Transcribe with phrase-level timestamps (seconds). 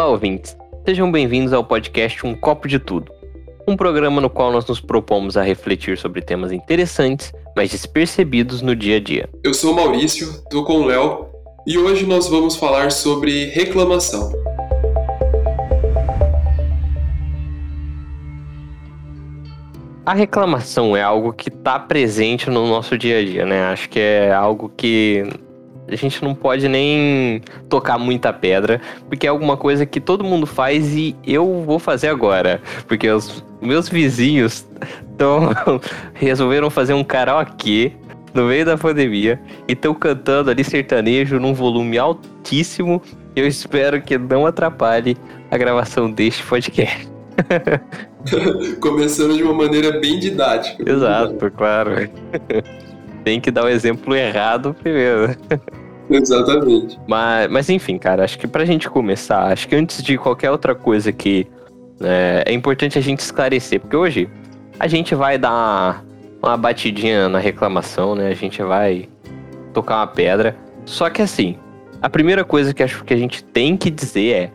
[0.00, 0.56] Olá, ouvintes.
[0.86, 3.12] Sejam bem-vindos ao podcast Um Copo de Tudo.
[3.68, 8.74] Um programa no qual nós nos propomos a refletir sobre temas interessantes, mas despercebidos no
[8.74, 9.28] dia a dia.
[9.44, 11.26] Eu sou o Maurício, tô com o Léo,
[11.66, 14.32] e hoje nós vamos falar sobre reclamação.
[20.06, 23.64] A reclamação é algo que está presente no nosso dia a dia, né?
[23.64, 25.24] Acho que é algo que
[25.88, 30.46] a gente não pode nem tocar muita pedra, porque é alguma coisa que todo mundo
[30.46, 32.60] faz e eu vou fazer agora.
[32.86, 34.66] Porque os meus vizinhos
[35.16, 35.50] tão,
[36.14, 37.92] resolveram fazer um karaokê
[38.32, 43.02] no meio da pandemia e estão cantando ali sertanejo num volume altíssimo.
[43.34, 45.16] Eu espero que não atrapalhe
[45.50, 47.08] a gravação deste podcast.
[48.80, 50.88] Começando de uma maneira bem didática.
[50.88, 52.08] Exato, claro.
[53.24, 55.36] Tem que dar o exemplo errado primeiro.
[56.10, 56.98] Exatamente.
[57.06, 60.74] Mas, mas enfim, cara, acho que pra gente começar, acho que antes de qualquer outra
[60.74, 61.46] coisa que
[62.00, 64.28] é, é importante a gente esclarecer, porque hoje
[64.78, 66.04] a gente vai dar uma,
[66.42, 68.28] uma batidinha na reclamação, né?
[68.28, 69.08] A gente vai
[69.72, 70.56] tocar uma pedra.
[70.84, 71.56] Só que assim,
[72.02, 74.52] a primeira coisa que acho que a gente tem que dizer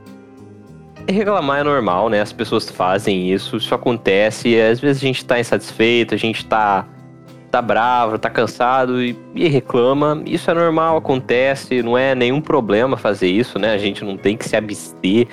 [1.08, 2.22] é reclamar é normal, né?
[2.22, 6.46] As pessoas fazem isso, isso acontece, e às vezes a gente tá insatisfeito, a gente
[6.46, 6.88] tá
[7.56, 10.22] tá bravo, tá cansado e, e, reclama.
[10.26, 13.74] Isso é normal, acontece, não é nenhum problema fazer isso, né?
[13.74, 15.26] A gente não tem que se abster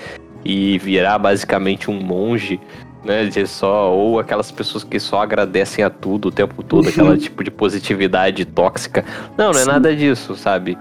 [0.44, 2.60] e virar basicamente um monge,
[3.04, 3.24] né?
[3.24, 7.42] De só, ou aquelas pessoas que só agradecem a tudo o tempo todo, aquela tipo
[7.42, 9.04] de positividade tóxica.
[9.36, 9.68] Não, não é Sim.
[9.68, 10.78] nada disso, sabe?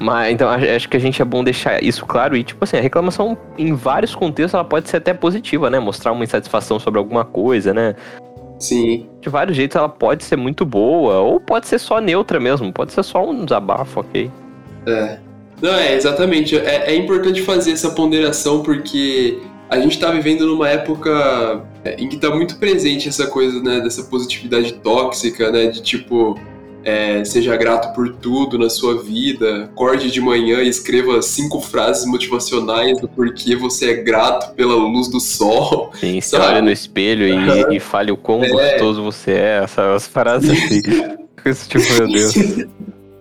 [0.00, 2.80] Mas então acho que a gente é bom deixar isso claro e tipo assim, a
[2.80, 5.78] reclamação em vários contextos ela pode ser até positiva, né?
[5.78, 7.94] Mostrar uma insatisfação sobre alguma coisa, né?
[8.58, 9.06] Sim.
[9.20, 12.92] De vários jeitos ela pode ser muito boa, ou pode ser só neutra mesmo, pode
[12.92, 14.30] ser só um desabafo, ok?
[14.86, 15.18] É.
[15.60, 16.56] Não, é, exatamente.
[16.56, 19.38] É, é importante fazer essa ponderação porque
[19.68, 23.80] a gente tá vivendo numa época é, em que tá muito presente essa coisa, né,
[23.80, 26.38] dessa positividade tóxica, né, de tipo,
[26.84, 29.64] é, seja grato por tudo na sua vida.
[29.64, 35.08] Acorde de manhã e escreva cinco frases motivacionais do porquê você é grato pela luz
[35.08, 35.90] do sol.
[35.98, 38.48] Sim, você olha no espelho e, e fale o quão é.
[38.48, 39.60] gostoso você é.
[39.64, 40.82] Essas frases assim.
[41.44, 42.34] Esse tipo, meu Deus.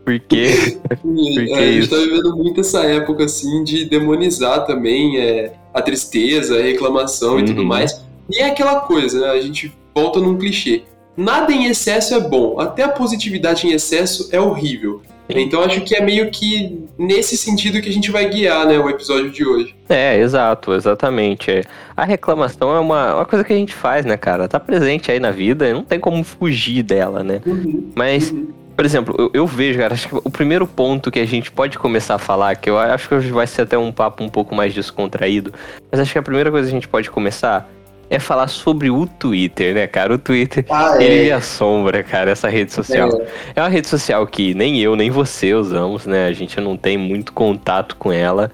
[0.06, 0.78] Por quê?
[1.01, 5.53] Por que é, a gente tá vivendo muito essa época, assim, de demonizar também é,
[5.74, 7.40] a tristeza, a reclamação uhum.
[7.40, 7.68] e tudo uhum.
[7.68, 8.01] mais.
[8.30, 9.30] E é aquela coisa, né?
[9.30, 10.84] A gente volta num clichê
[11.16, 15.01] nada em excesso é bom, até a positividade em excesso é horrível.
[15.29, 18.90] Então acho que é meio que nesse sentido que a gente vai guiar, né, o
[18.90, 19.75] episódio de hoje.
[19.88, 21.63] É, exato, exatamente.
[21.96, 24.47] A reclamação é uma, uma coisa que a gente faz, né, cara?
[24.47, 27.41] Tá presente aí na vida, não tem como fugir dela, né?
[27.45, 28.47] Uhum, Mas, uhum.
[28.75, 31.80] por exemplo, eu, eu, vejo, cara, acho que o primeiro ponto que a gente pode
[31.80, 34.53] começar a falar, que eu acho que hoje vai ser até um papo um pouco
[34.53, 35.53] mais descontraído,
[35.90, 37.69] mas acho que a primeira coisa que a gente pode começar
[38.09, 40.14] é falar sobre o Twitter, né, cara?
[40.14, 41.03] O Twitter, ah, é.
[41.03, 43.09] ele me assombra, cara, essa rede social.
[43.56, 43.59] É.
[43.59, 46.28] é uma rede social que nem eu, nem você usamos, né?
[46.28, 48.52] A gente não tem muito contato com ela.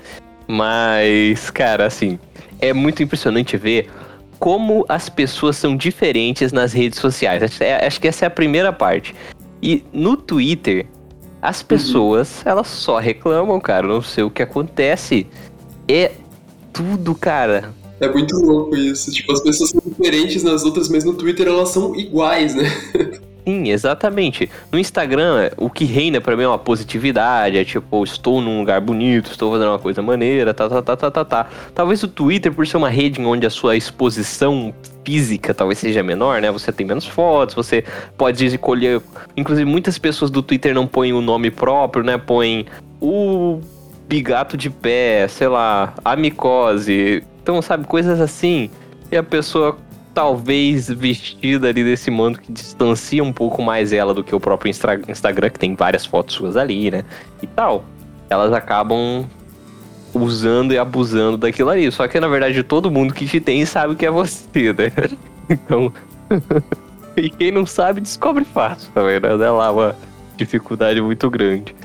[0.48, 2.18] Mas, cara, assim,
[2.60, 3.90] é muito impressionante ver
[4.40, 7.44] como as pessoas são diferentes nas redes sociais.
[7.44, 9.14] Acho que essa é a primeira parte.
[9.62, 10.88] E no Twitter,
[11.42, 12.52] as pessoas, uhum.
[12.52, 13.86] elas só reclamam, cara.
[13.86, 15.28] Não sei o que acontece.
[15.88, 16.12] É
[16.72, 17.74] tudo, cara.
[18.00, 19.12] É muito louco isso.
[19.12, 22.64] Tipo, as pessoas são diferentes nas outras, mas no Twitter elas são iguais, né?
[23.46, 24.50] Sim, exatamente.
[24.72, 28.80] No Instagram, o que reina para mim é uma positividade, é tipo, estou num lugar
[28.80, 31.50] bonito, estou fazendo uma coisa maneira, tá, tá, tá, tá, tá, tá.
[31.74, 34.72] Talvez o Twitter, por ser uma rede onde a sua exposição
[35.04, 36.52] física talvez seja menor, né?
[36.52, 37.84] Você tem menos fotos, você
[38.16, 39.02] pode escolher.
[39.36, 42.20] Inclusive, muitas pessoas do Twitter não põem o nome próprio, né?
[42.20, 42.68] Põem
[43.02, 43.62] o
[44.08, 48.70] bigato de pé, sei lá, a micose, então, sabe, coisas assim.
[49.12, 49.76] E a pessoa
[50.14, 54.70] talvez vestida ali desse manto que distancia um pouco mais ela do que o próprio
[54.70, 57.04] Instagram, que tem várias fotos suas ali, né?
[57.42, 57.86] E tal.
[58.30, 59.26] Elas acabam
[60.14, 61.92] usando e abusando daquilo ali.
[61.92, 64.92] Só que na verdade todo mundo que te tem sabe que é você, né?
[65.50, 65.92] Então.
[67.18, 69.26] e quem não sabe descobre fácil, tá vendo?
[69.26, 69.96] É lá uma
[70.38, 71.76] dificuldade muito grande.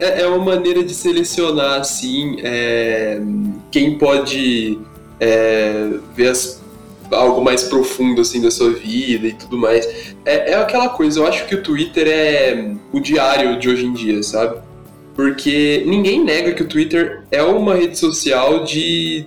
[0.00, 3.20] É, é uma maneira de selecionar, assim, é,
[3.70, 4.80] quem pode
[5.22, 6.60] é, ver as,
[7.12, 10.16] algo mais profundo assim da sua vida e tudo mais.
[10.24, 13.92] É, é aquela coisa, eu acho que o Twitter é o diário de hoje em
[13.92, 14.60] dia, sabe?
[15.14, 19.26] Porque ninguém nega que o Twitter é uma rede social de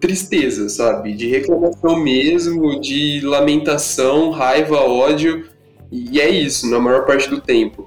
[0.00, 1.12] tristeza, sabe?
[1.12, 5.46] De reclamação mesmo, de lamentação, raiva, ódio.
[5.92, 7.86] E é isso, na maior parte do tempo.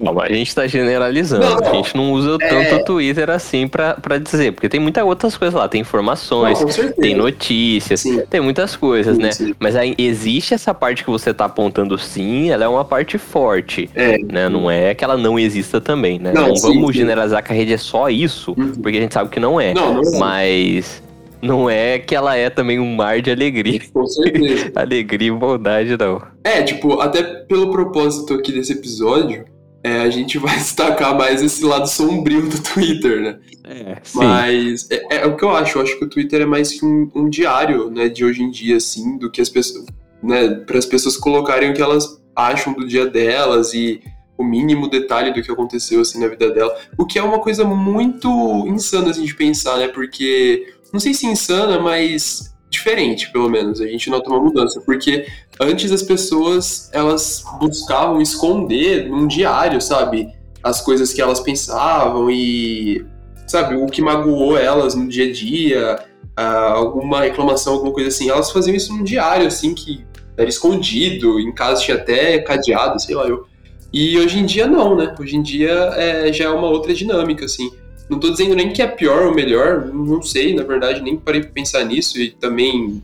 [0.00, 1.44] Não, a gente tá generalizando.
[1.44, 1.70] Não, não.
[1.70, 2.48] A gente não usa é...
[2.48, 5.68] tanto o Twitter assim pra, pra dizer, porque tem muitas outras coisas lá.
[5.68, 8.22] Tem informações, não, tem notícias, sim.
[8.28, 9.32] tem muitas coisas, sim, né?
[9.32, 9.54] Sim.
[9.58, 13.88] Mas aí existe essa parte que você tá apontando sim, ela é uma parte forte.
[13.94, 14.18] É.
[14.18, 14.48] Né?
[14.48, 16.32] Não é que ela não exista também, né?
[16.32, 18.72] Não, vamos generalizar que a rede é só isso, uhum.
[18.74, 19.74] porque a gente sabe que não é.
[19.74, 20.18] Não, não é.
[20.18, 21.02] Mas
[21.42, 23.80] não é que ela é também um mar de alegria.
[23.92, 24.70] Com certeza.
[24.76, 26.22] alegria e bondade, não.
[26.44, 29.44] É, tipo, até pelo propósito aqui desse episódio,
[29.82, 33.38] é, a gente vai destacar mais esse lado sombrio do Twitter, né?
[33.64, 34.18] É, sim.
[34.18, 35.78] Mas é, é, o que eu acho.
[35.78, 38.50] Eu acho que o Twitter é mais que um, um diário, né, de hoje em
[38.50, 39.86] dia, assim, do que as pessoas,
[40.22, 44.00] né, para as pessoas colocarem o que elas acham do dia delas e
[44.36, 47.64] o mínimo detalhe do que aconteceu assim na vida dela, o que é uma coisa
[47.64, 48.28] muito
[48.66, 49.88] insana assim, de pensar, né?
[49.88, 53.80] Porque não sei se insana, mas diferente, pelo menos.
[53.80, 55.26] A gente nota uma mudança, porque
[55.60, 60.28] antes as pessoas elas buscavam esconder num diário, sabe,
[60.62, 63.04] as coisas que elas pensavam e
[63.46, 65.98] sabe o que magoou elas no dia a dia,
[66.36, 68.30] alguma reclamação, alguma coisa assim.
[68.30, 70.04] Elas faziam isso num diário, assim que
[70.36, 73.46] era escondido, em casa tinha até cadeado, sei lá eu.
[73.92, 75.14] E hoje em dia não, né?
[75.20, 77.70] Hoje em dia é, já é uma outra dinâmica, assim.
[78.12, 81.40] Não tô dizendo nem que é pior ou melhor, não sei, na verdade, nem parei
[81.40, 83.02] pra pensar nisso e também,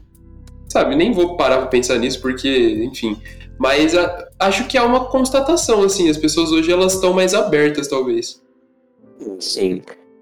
[0.68, 3.16] sabe, nem vou parar pra pensar nisso porque, enfim.
[3.58, 7.88] Mas a, acho que é uma constatação, assim, as pessoas hoje elas estão mais abertas,
[7.88, 8.42] talvez.
[9.40, 9.80] Sim.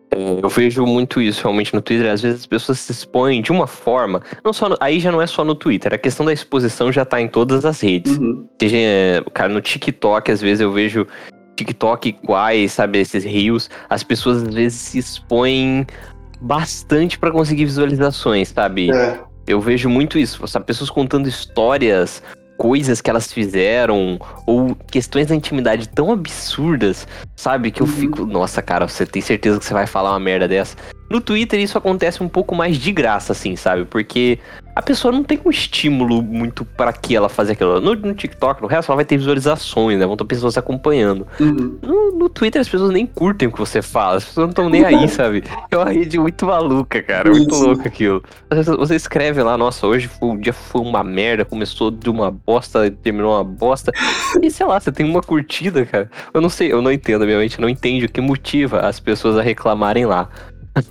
[0.08, 2.10] É, eu vejo muito isso realmente no Twitter.
[2.10, 4.22] Às vezes as pessoas se expõem de uma forma.
[4.44, 5.92] Não só no, aí já não é só no Twitter.
[5.92, 8.16] A questão da exposição já tá em todas as redes.
[8.16, 8.46] Uhum.
[8.60, 8.78] Seja,
[9.34, 11.08] cara, no TikTok, às vezes eu vejo
[11.56, 15.86] TikTok, quais, sabe, esses rios, as pessoas às vezes se expõem
[16.40, 18.90] bastante para conseguir visualizações, sabe?
[18.90, 19.18] É.
[19.46, 20.66] Eu vejo muito isso, sabe?
[20.66, 22.22] Pessoas contando histórias,
[22.56, 27.06] coisas que elas fizeram, ou questões da intimidade tão absurdas,
[27.36, 27.70] sabe?
[27.70, 27.92] Que eu uhum.
[27.92, 30.76] fico, nossa, cara, você tem certeza que você vai falar uma merda dessa?
[31.10, 33.84] No Twitter isso acontece um pouco mais de graça, assim, sabe?
[33.84, 34.38] Porque
[34.76, 37.80] a pessoa não tem um estímulo muito para que ela fazer aquilo.
[37.80, 40.04] No, no, TikTok, no resto, ela vai ter visualizações, né?
[40.04, 41.26] Vão ter pessoas acompanhando.
[41.40, 41.78] Uhum.
[41.80, 44.18] No, no, Twitter, as pessoas nem curtem o que você fala.
[44.18, 45.44] As pessoas não estão nem aí, sabe?
[45.70, 47.30] É uma rede muito maluca, cara.
[47.30, 47.64] Muito Isso.
[47.64, 48.22] louca aquilo.
[48.76, 52.90] Você escreve lá, nossa, hoje foi, o dia foi uma merda, começou de uma bosta,
[52.90, 53.90] terminou uma bosta.
[54.42, 56.10] E sei lá, você tem uma curtida, cara.
[56.34, 59.38] Eu não sei, eu não entendo, minha mente não entende o que motiva as pessoas
[59.38, 60.28] a reclamarem lá.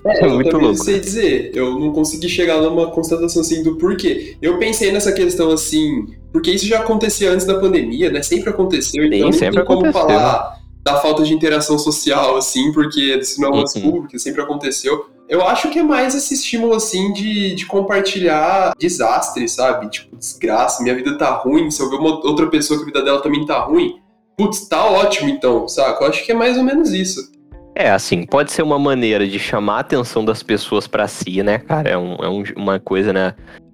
[0.06, 0.84] É, é, eu muito também louco.
[0.84, 1.52] sei dizer.
[1.54, 4.36] Eu não consegui chegar numa constatação assim do porquê.
[4.42, 8.22] Eu pensei nessa questão assim, porque isso já acontecia antes da pandemia, né?
[8.22, 12.72] Sempre aconteceu, Sim, então sempre não tem como falar da falta de interação social, assim,
[12.72, 13.82] porque esse não é uhum.
[13.82, 15.10] públicas, sempre aconteceu.
[15.28, 19.90] Eu acho que é mais esse estímulo, assim, de, de compartilhar desastres, sabe?
[19.90, 23.02] Tipo, desgraça, minha vida tá ruim, se eu ver uma outra pessoa que a vida
[23.02, 23.96] dela também tá ruim,
[24.38, 26.04] putz, tá ótimo então, saca?
[26.04, 27.32] Eu acho que é mais ou menos isso.
[27.76, 31.58] É, assim, pode ser uma maneira de chamar a atenção das pessoas para si, né,
[31.60, 31.90] cara?
[31.90, 33.34] É, um, é um, uma coisa, né?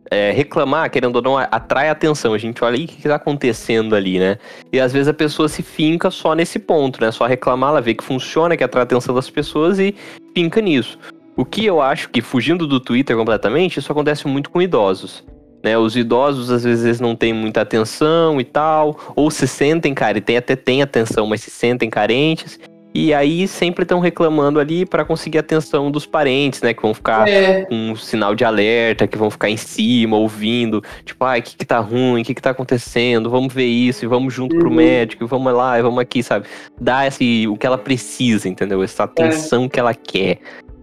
[0.09, 2.33] É, reclamar, querendo ou não, atrai atenção.
[2.33, 4.39] A gente olha aí o que está acontecendo ali, né?
[4.73, 7.11] E às vezes a pessoa se finca só nesse ponto, né?
[7.11, 9.95] Só reclamar, ela vê que funciona, que atrai a atenção das pessoas e
[10.33, 10.97] finca nisso.
[11.37, 15.23] O que eu acho que, fugindo do Twitter completamente, isso acontece muito com idosos.
[15.63, 20.17] Né, os idosos às vezes não têm muita atenção e tal, ou se sentem, cara,
[20.17, 22.59] e tem, até tem atenção, mas se sentem carentes,
[22.93, 26.73] e aí sempre estão reclamando ali para conseguir a atenção dos parentes, né?
[26.73, 27.65] Que vão ficar é.
[27.65, 31.55] com um sinal de alerta, que vão ficar em cima, ouvindo, tipo, ai, o que,
[31.55, 33.29] que tá ruim, o que, que tá acontecendo?
[33.29, 34.59] Vamos ver isso, e vamos junto uhum.
[34.59, 36.47] pro médico, vamos lá, e vamos aqui, sabe?
[36.79, 38.83] Dar esse, o que ela precisa, entendeu?
[38.83, 39.69] Essa atenção é.
[39.69, 40.39] que ela quer.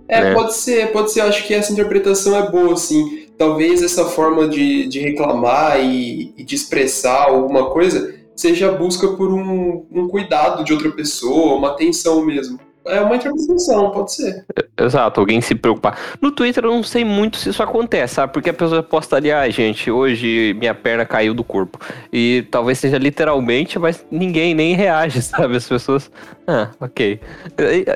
[0.09, 0.35] É, né?
[0.35, 3.27] pode ser, pode ser, acho que essa interpretação é boa, assim.
[3.37, 9.09] Talvez essa forma de, de reclamar e, e de expressar alguma coisa seja a busca
[9.09, 12.59] por um, um cuidado de outra pessoa, uma atenção mesmo.
[12.87, 14.47] É uma interpretação, pode ser.
[14.81, 15.99] Exato, alguém se preocupar.
[16.23, 18.33] No Twitter eu não sei muito se isso acontece, sabe?
[18.33, 21.79] Porque a pessoa posta ali, ah, gente, hoje minha perna caiu do corpo.
[22.11, 25.57] E talvez seja literalmente, mas ninguém nem reage, sabe?
[25.57, 26.11] As pessoas.
[26.47, 27.21] Ah, ok.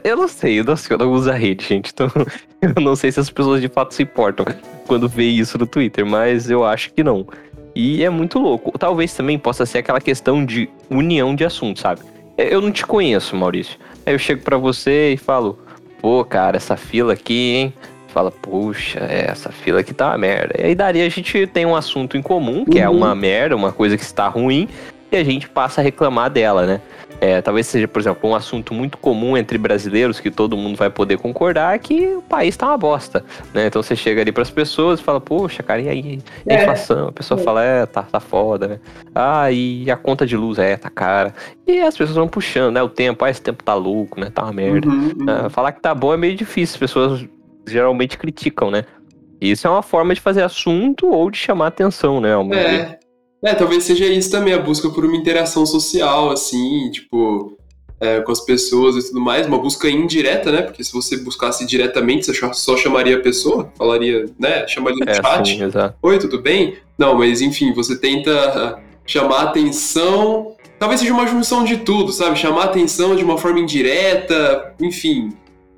[0.04, 1.90] Eu não sei, eu não sei, eu não uso a rede, gente.
[1.94, 2.10] Então
[2.60, 4.44] eu não sei se as pessoas de fato se importam
[4.86, 7.26] quando vê isso no Twitter, mas eu acho que não.
[7.74, 8.76] E é muito louco.
[8.78, 12.02] Talvez também possa ser aquela questão de união de assuntos, sabe?
[12.36, 13.78] Eu não te conheço, Maurício.
[14.04, 15.58] Aí eu chego para você e falo,
[16.00, 17.74] pô, cara, essa fila aqui, hein?
[18.08, 20.54] Fala, puxa, é, essa fila aqui tá uma merda.
[20.58, 22.94] E aí daria a gente tem um assunto em comum, que é uhum.
[22.94, 24.68] é uma merda, uma coisa que está ruim.
[25.12, 26.80] E a gente passa a reclamar dela, né?
[27.20, 30.90] É, talvez seja, por exemplo, um assunto muito comum entre brasileiros que todo mundo vai
[30.90, 33.68] poder concordar que o país tá uma bosta, né?
[33.68, 36.18] Então você chega ali para as pessoas e fala, poxa, cara, e aí?
[36.44, 36.62] E a é.
[36.62, 37.08] inflação?
[37.08, 37.44] A pessoa é.
[37.44, 38.80] fala, é, tá, tá foda, né?
[39.14, 41.32] Ah, e a conta de luz, é, tá cara.
[41.64, 42.82] E as pessoas vão puxando, né?
[42.82, 44.28] O tempo, ah, esse tempo tá louco, né?
[44.28, 44.88] Tá uma merda.
[44.88, 45.26] Uhum, uhum.
[45.28, 47.24] Ah, falar que tá bom é meio difícil, as pessoas
[47.68, 48.84] geralmente criticam, né?
[49.40, 52.30] Isso é uma forma de fazer assunto ou de chamar atenção, né?
[52.52, 53.01] É.
[53.44, 57.58] É, talvez seja isso também, a busca por uma interação social, assim, tipo,
[57.98, 60.62] é, com as pessoas e tudo mais, uma busca indireta, né?
[60.62, 64.66] Porque se você buscasse diretamente, você só chamaria a pessoa, falaria, né?
[64.68, 65.48] Chamaria no é, chat.
[65.48, 65.60] Sim,
[66.02, 66.76] Oi, tudo bem?
[66.96, 70.54] Não, mas enfim, você tenta chamar atenção.
[70.78, 72.38] Talvez seja uma junção de tudo, sabe?
[72.38, 75.32] Chamar atenção de uma forma indireta, enfim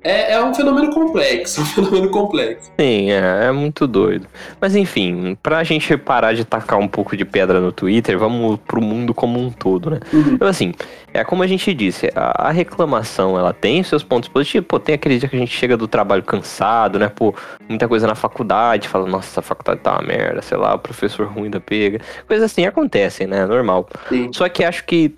[0.05, 2.71] é, é um fenômeno complexo, um fenômeno complexo.
[2.79, 4.27] Sim, é, é muito doido.
[4.61, 8.79] Mas enfim, pra gente parar de tacar um pouco de pedra no Twitter, vamos pro
[8.79, 9.99] mundo como um todo, né?
[10.13, 10.33] Uhum.
[10.33, 10.73] Então, assim,
[11.11, 14.67] é como a gente disse, a, a, reclamação, ela tem seus pontos positivos.
[14.67, 17.09] Pô, tem aquele dia que a gente chega do trabalho cansado, né?
[17.09, 17.33] Pô,
[17.67, 21.25] muita coisa na faculdade, fala, nossa, a faculdade tá uma merda, sei lá, o professor
[21.25, 21.99] ruim da pega.
[22.27, 23.43] Coisas assim acontecem, né?
[23.47, 23.89] Normal.
[24.07, 24.29] Sim.
[24.31, 25.15] Só que acho que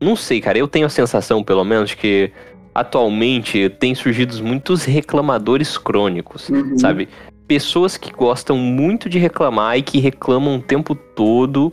[0.00, 0.56] não sei, cara.
[0.56, 2.30] Eu tenho a sensação, pelo menos, que
[2.80, 6.78] atualmente tem surgido muitos reclamadores crônicos, uhum.
[6.78, 7.08] sabe?
[7.46, 11.72] Pessoas que gostam muito de reclamar e que reclamam o tempo todo.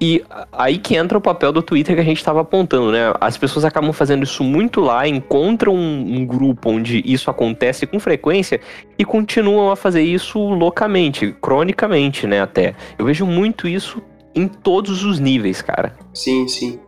[0.00, 3.12] E aí que entra o papel do Twitter que a gente estava apontando, né?
[3.20, 7.98] As pessoas acabam fazendo isso muito lá, encontram um, um, grupo onde isso acontece com
[7.98, 8.60] frequência
[8.96, 12.40] e continuam a fazer isso loucamente, cronicamente, né?
[12.40, 12.76] Até.
[12.96, 14.00] Eu vejo muito isso
[14.36, 15.96] em todos os níveis, cara.
[16.14, 16.78] Sim, sim.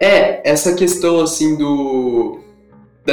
[0.00, 2.40] É, essa questão assim do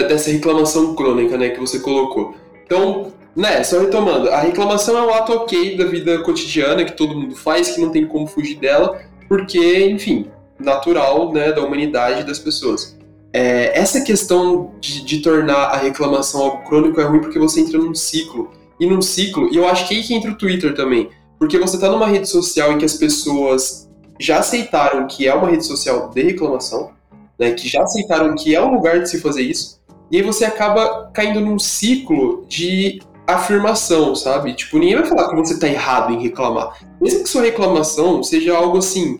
[0.01, 2.35] dessa reclamação crônica, né, que você colocou.
[2.65, 7.15] Então, né, só retomando, a reclamação é um ato ok da vida cotidiana que todo
[7.15, 10.27] mundo faz, que não tem como fugir dela, porque, enfim,
[10.59, 12.97] natural, né, da humanidade das pessoas.
[13.31, 17.79] É, essa questão de, de, tornar a reclamação algo crônico é ruim porque você entra
[17.79, 18.51] num ciclo.
[18.79, 21.09] E num ciclo, e eu acho que aí que entra o Twitter também,
[21.39, 25.49] porque você está numa rede social em que as pessoas já aceitaram que é uma
[25.49, 26.91] rede social de reclamação,
[27.39, 29.79] né, que já aceitaram que é um lugar de se fazer isso,
[30.13, 34.53] e aí você acaba caindo num ciclo de afirmação, sabe?
[34.53, 36.77] Tipo, ninguém vai falar que você tá errado em reclamar.
[37.01, 39.17] Mesmo que sua reclamação seja algo assim,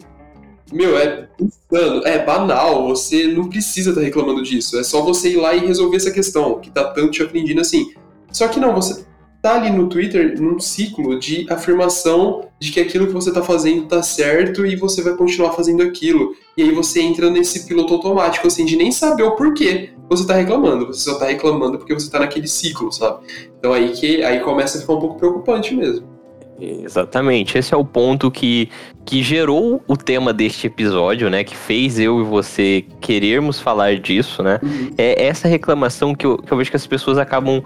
[0.72, 4.78] meu, é insano, é banal, você não precisa estar tá reclamando disso.
[4.78, 7.92] É só você ir lá e resolver essa questão, que tá tanto te afligindo assim.
[8.32, 9.04] Só que não, você
[9.42, 13.88] tá ali no Twitter num ciclo de afirmação de que aquilo que você tá fazendo
[13.88, 16.36] tá certo e você vai continuar fazendo aquilo.
[16.56, 20.34] E aí você entra nesse piloto automático, assim, de nem saber o porquê você tá
[20.34, 20.88] reclamando.
[20.88, 23.26] Você só tá reclamando porque você tá naquele ciclo, sabe?
[23.58, 26.14] Então aí que aí começa a ficar um pouco preocupante mesmo.
[26.60, 28.70] Exatamente, esse é o ponto que,
[29.04, 31.44] que gerou o tema deste episódio, né?
[31.44, 34.60] Que fez eu e você querermos falar disso, né?
[34.62, 34.92] Uhum.
[34.98, 37.64] É essa reclamação que eu, que eu vejo que as pessoas acabam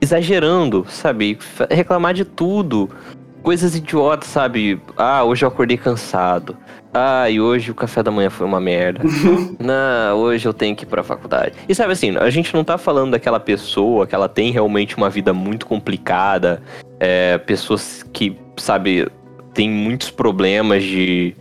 [0.00, 1.38] exagerando, sabe?
[1.70, 2.88] Reclamar de tudo.
[3.42, 4.80] Coisas idiotas, sabe?
[4.96, 6.56] Ah, hoje eu acordei cansado.
[6.92, 9.00] Ah, e hoje o café da manhã foi uma merda.
[9.58, 11.54] não, hoje eu tenho que ir pra faculdade.
[11.68, 15.08] E sabe assim, a gente não tá falando daquela pessoa que ela tem realmente uma
[15.08, 16.62] vida muito complicada.
[16.98, 19.08] É, pessoas que, sabe,
[19.54, 21.34] tem muitos problemas de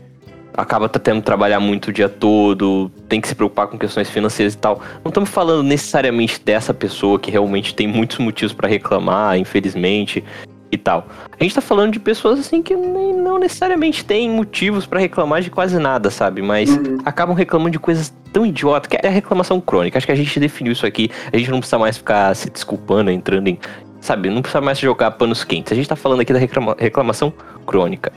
[0.56, 4.54] acaba tendo que trabalhar muito o dia todo, tem que se preocupar com questões financeiras
[4.54, 4.82] e tal.
[5.04, 10.24] Não estamos falando necessariamente dessa pessoa que realmente tem muitos motivos para reclamar, infelizmente,
[10.72, 11.08] e tal.
[11.40, 15.42] A gente tá falando de pessoas assim que nem, não necessariamente têm motivos para reclamar
[15.42, 16.42] de quase nada, sabe?
[16.42, 16.98] Mas uhum.
[17.06, 19.98] acabam reclamando de coisas tão idiotas, que é a reclamação crônica.
[19.98, 23.10] Acho que a gente definiu isso aqui, a gente não precisa mais ficar se desculpando,
[23.10, 23.60] entrando em.
[24.00, 25.74] Sabe, não precisa mais jogar panos quentes.
[25.74, 27.34] A gente tá falando aqui da reclama, reclamação
[27.66, 28.14] crônica.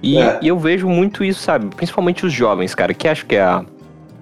[0.00, 0.38] E, é.
[0.42, 1.74] e, eu vejo muito isso, sabe?
[1.74, 3.64] Principalmente os jovens, cara, que acho que é a,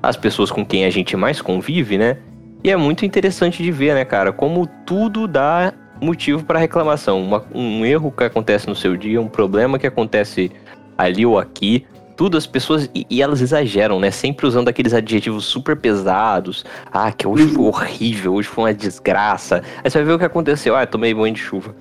[0.03, 2.17] as pessoas com quem a gente mais convive, né?
[2.65, 7.23] E é muito interessante de ver, né, cara, como tudo dá motivo para reclamação.
[7.23, 10.51] Uma, um erro que acontece no seu dia, um problema que acontece
[10.97, 11.87] ali ou aqui.
[12.17, 12.91] Tudo as pessoas.
[12.95, 14.11] E, e elas exageram, né?
[14.11, 16.65] Sempre usando aqueles adjetivos super pesados.
[16.91, 19.63] Ah, que hoje foi horrível, hoje foi uma desgraça.
[19.85, 20.75] Aí você vai ver o que aconteceu.
[20.75, 21.75] Ah, tomei banho de chuva.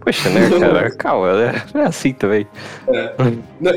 [0.00, 0.90] Poxa, né, cara?
[0.92, 1.62] Calma, né?
[1.74, 2.46] É assim também.
[2.88, 3.14] É.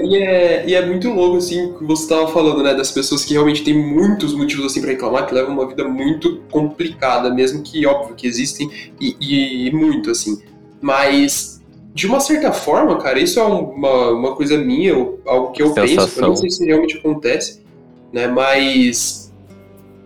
[0.04, 3.34] e, é, e é muito louco, assim, que você tava falando, né, das pessoas que
[3.34, 7.86] realmente têm muitos motivos, assim, pra reclamar, que levam uma vida muito complicada, mesmo que,
[7.86, 10.42] óbvio, que existem, e, e, e muito, assim.
[10.82, 11.62] Mas,
[11.94, 14.94] de uma certa forma, cara, isso é uma, uma coisa minha,
[15.26, 16.06] algo que eu Sensação.
[16.06, 17.62] penso, eu não sei se realmente acontece,
[18.14, 19.34] né, mas,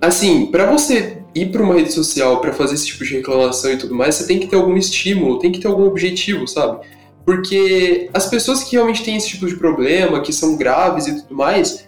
[0.01, 3.77] assim, para você ir para uma rede social para fazer esse tipo de reclamação e
[3.77, 6.86] tudo mais, você tem que ter algum estímulo, tem que ter algum objetivo, sabe?
[7.25, 11.36] Porque as pessoas que realmente têm esse tipo de problema, que são graves e tudo
[11.36, 11.88] mais,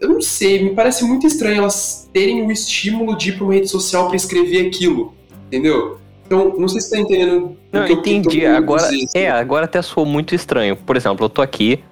[0.00, 3.54] eu não sei, me parece muito estranho elas terem o estímulo de ir pra uma
[3.54, 5.14] rede social para escrever aquilo,
[5.46, 5.98] entendeu?
[6.26, 7.56] Então, não sei se você tá entendendo.
[7.72, 8.46] Não, que entendi.
[8.46, 9.18] agora, dizer, assim.
[9.18, 10.76] é, agora até soou muito estranho.
[10.76, 11.82] Por exemplo, eu tô aqui,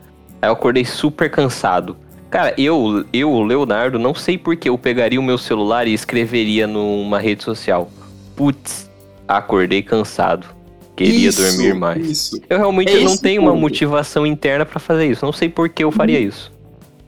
[0.40, 1.96] aí eu acordei super cansado.
[2.30, 6.66] Cara, eu, eu, Leonardo, não sei por que eu pegaria o meu celular e escreveria
[6.66, 7.90] numa rede social.
[8.36, 8.90] Putz,
[9.26, 10.46] acordei cansado.
[10.94, 12.10] Queria isso, dormir mais.
[12.10, 12.40] Isso.
[12.50, 13.52] Eu realmente é não tenho ponto.
[13.52, 15.24] uma motivação interna para fazer isso.
[15.24, 16.52] Não sei por que eu faria isso.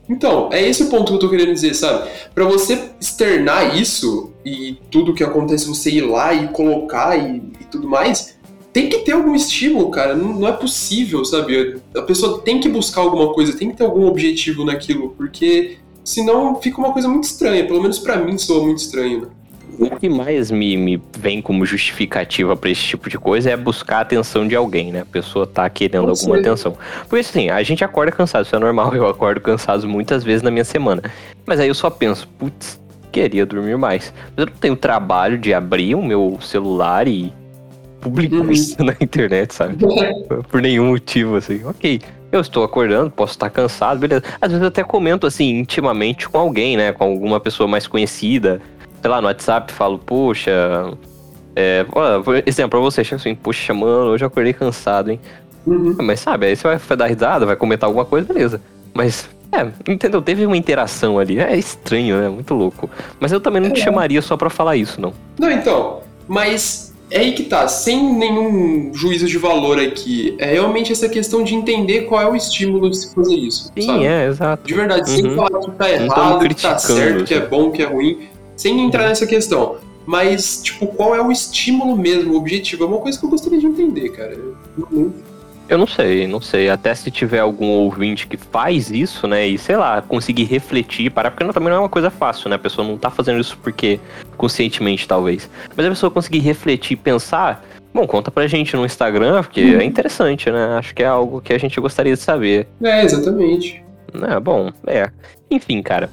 [0.09, 2.09] Então, é esse o ponto que eu tô querendo dizer, sabe?
[2.33, 7.65] Para você externar isso e tudo que acontece, você ir lá e colocar e, e
[7.65, 8.37] tudo mais,
[8.73, 10.15] tem que ter algum estímulo, cara.
[10.15, 11.79] Não, não, é possível, sabe?
[11.95, 16.55] A pessoa tem que buscar alguma coisa, tem que ter algum objetivo naquilo, porque senão
[16.61, 17.65] fica uma coisa muito estranha.
[17.65, 19.27] Pelo menos para mim soa muito estranho, né?
[19.79, 23.97] O que mais me, me vem como justificativa para esse tipo de coisa é buscar
[23.97, 25.01] a atenção de alguém, né?
[25.01, 26.47] A pessoa tá querendo Pode alguma ser.
[26.49, 26.77] atenção.
[27.09, 30.41] Por isso, assim, a gente acorda cansado, isso é normal, eu acordo cansado muitas vezes
[30.41, 31.01] na minha semana.
[31.45, 32.79] Mas aí eu só penso, putz,
[33.11, 34.13] queria dormir mais.
[34.35, 37.33] Mas eu não tenho trabalho de abrir o meu celular e
[38.01, 38.51] publicar uhum.
[38.51, 39.77] isso na internet, sabe?
[40.49, 41.61] Por nenhum motivo, assim.
[41.63, 44.23] Ok, eu estou acordando, posso estar cansado, beleza.
[44.41, 46.91] Às vezes eu até comento, assim, intimamente com alguém, né?
[46.91, 48.61] Com alguma pessoa mais conhecida
[49.01, 50.51] sei lá, no WhatsApp, falo, poxa.
[51.55, 51.85] É,
[52.45, 55.19] exemplo pra você, chega assim, poxa, mano, hoje eu acordei cansado, hein?
[55.65, 55.97] Uhum.
[56.01, 58.61] Mas sabe, aí você vai, vai dar risada, vai comentar alguma coisa, beleza.
[58.93, 60.21] Mas, é, entendeu?
[60.21, 61.39] Teve uma interação ali.
[61.39, 62.29] É estranho, né?
[62.29, 62.89] Muito louco.
[63.19, 63.71] Mas eu também não é.
[63.71, 65.13] te chamaria só pra falar isso, não.
[65.39, 66.01] Não, então.
[66.27, 70.35] Mas é aí que tá, sem nenhum juízo de valor aqui.
[70.39, 73.71] É realmente essa questão de entender qual é o estímulo de se fazer isso.
[73.77, 74.05] Sim, sabe?
[74.05, 74.65] é, exato.
[74.65, 75.35] De verdade, sem uhum.
[75.35, 79.07] falar que tá errado, que tá certo, que é bom, que é ruim sem entrar
[79.07, 79.77] nessa questão.
[80.05, 82.83] Mas, tipo, qual é o estímulo mesmo, o objetivo?
[82.83, 84.33] É uma coisa que eu gostaria de entender, cara.
[84.33, 84.55] Eu
[84.89, 85.13] não
[85.87, 86.69] sei, não sei.
[86.69, 89.47] Até se tiver algum ouvinte que faz isso, né?
[89.47, 92.55] E sei lá, conseguir refletir, parar, porque não, também não é uma coisa fácil, né?
[92.57, 93.99] A pessoa não tá fazendo isso porque
[94.37, 95.49] conscientemente, talvez.
[95.75, 97.63] Mas a pessoa conseguir refletir e pensar.
[97.93, 99.81] Bom, conta pra gente no Instagram, porque uhum.
[99.81, 100.77] é interessante, né?
[100.77, 102.67] Acho que é algo que a gente gostaria de saber.
[102.81, 103.83] É, exatamente.
[104.13, 105.09] É, bom, é.
[105.49, 106.09] Enfim, cara.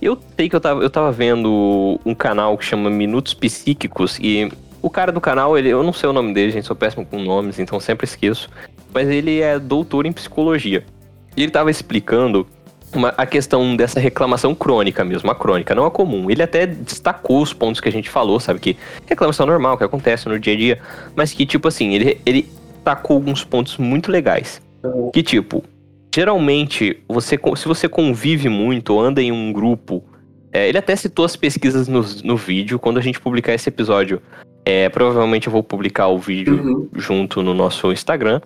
[0.00, 4.48] Eu sei que eu tava, eu tava vendo um canal que chama Minutos Psíquicos e
[4.80, 7.18] o cara do canal, ele, eu não sei o nome dele, gente, sou péssimo com
[7.18, 8.48] nomes, então sempre esqueço.
[8.92, 10.84] Mas ele é doutor em psicologia.
[11.36, 12.46] E ele tava explicando
[12.94, 16.30] uma, a questão dessa reclamação crônica mesmo, a crônica, não a comum.
[16.30, 18.60] Ele até destacou os pontos que a gente falou, sabe?
[18.60, 20.80] Que reclamação normal, que acontece no dia a dia,
[21.14, 22.48] mas que, tipo assim, ele, ele
[22.82, 24.62] tacou alguns pontos muito legais.
[25.12, 25.62] Que, tipo,
[26.14, 30.02] geralmente, você, se você convive muito ou anda em um grupo,
[30.52, 32.78] é, ele até citou as pesquisas no, no vídeo.
[32.78, 34.22] Quando a gente publicar esse episódio,
[34.64, 36.88] é, provavelmente eu vou publicar o vídeo uhum.
[36.94, 38.40] junto no nosso Instagram.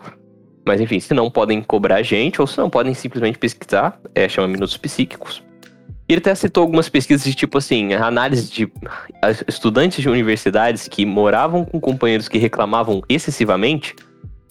[0.65, 4.29] Mas enfim, se não podem cobrar a gente, ou se não podem simplesmente pesquisar, é,
[4.29, 5.43] chama Minutos Psíquicos.
[6.09, 8.71] Ele até citou algumas pesquisas de tipo assim, análise de
[9.49, 13.95] estudantes de universidades que moravam com companheiros que reclamavam excessivamente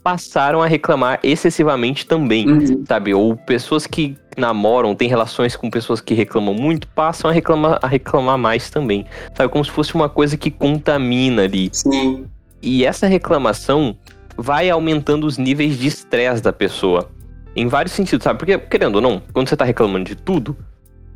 [0.04, 2.84] passaram a reclamar excessivamente também, uhum.
[2.88, 3.13] sabe?
[3.13, 7.88] Ou pessoas que namoram, têm relações com pessoas que reclamam muito, passam a reclamar, a
[7.88, 9.06] reclamar mais também.
[9.36, 9.52] Sabe?
[9.52, 11.69] Como se fosse uma coisa que contamina ali.
[11.71, 12.26] Sim.
[12.62, 13.95] E essa reclamação
[14.38, 17.10] vai aumentando os níveis de estresse da pessoa.
[17.56, 18.39] Em vários sentidos, sabe?
[18.39, 20.56] Porque, querendo ou não, quando você tá reclamando de tudo,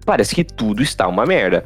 [0.06, 1.66] parece que tudo está uma merda.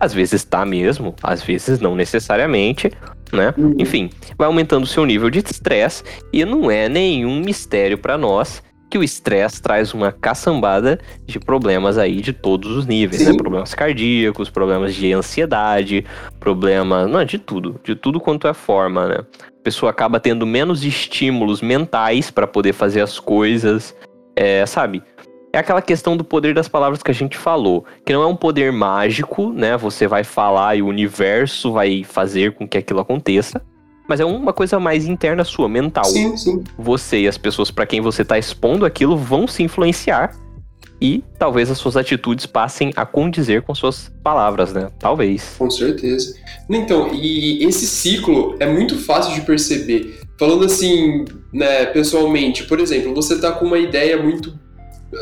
[0.00, 2.90] Às vezes está mesmo, às vezes não necessariamente,
[3.32, 3.52] né?
[3.56, 3.74] Uhum.
[3.78, 8.62] Enfim, vai aumentando o seu nível de estresse e não é nenhum mistério para nós
[8.88, 13.34] que o estresse traz uma caçambada de problemas aí de todos os níveis, né?
[13.36, 16.04] Problemas cardíacos, problemas de ansiedade,
[16.40, 19.18] problemas, não, de tudo, de tudo quanto é forma, né?
[19.40, 23.94] A pessoa acaba tendo menos estímulos mentais para poder fazer as coisas,
[24.34, 25.02] é, sabe?
[25.52, 28.36] é aquela questão do poder das palavras que a gente falou, que não é um
[28.36, 29.76] poder mágico, né?
[29.76, 33.62] Você vai falar e o universo vai fazer com que aquilo aconteça,
[34.08, 36.06] mas é uma coisa mais interna sua, mental.
[36.06, 36.64] Sim, sim.
[36.78, 40.34] Você e as pessoas para quem você está expondo aquilo vão se influenciar
[41.00, 44.88] e talvez as suas atitudes passem a condizer com suas palavras, né?
[44.98, 45.54] Talvez.
[45.58, 46.34] Com certeza.
[46.68, 50.20] Então, e esse ciclo é muito fácil de perceber.
[50.38, 54.58] Falando assim, né, pessoalmente, por exemplo, você tá com uma ideia muito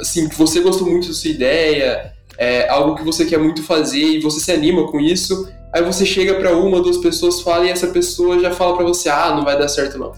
[0.00, 4.16] assim, que você gostou muito da sua ideia, é algo que você quer muito fazer
[4.16, 7.68] e você se anima com isso, aí você chega para uma, duas pessoas, fala e
[7.68, 10.12] essa pessoa já fala para você, ah, não vai dar certo não.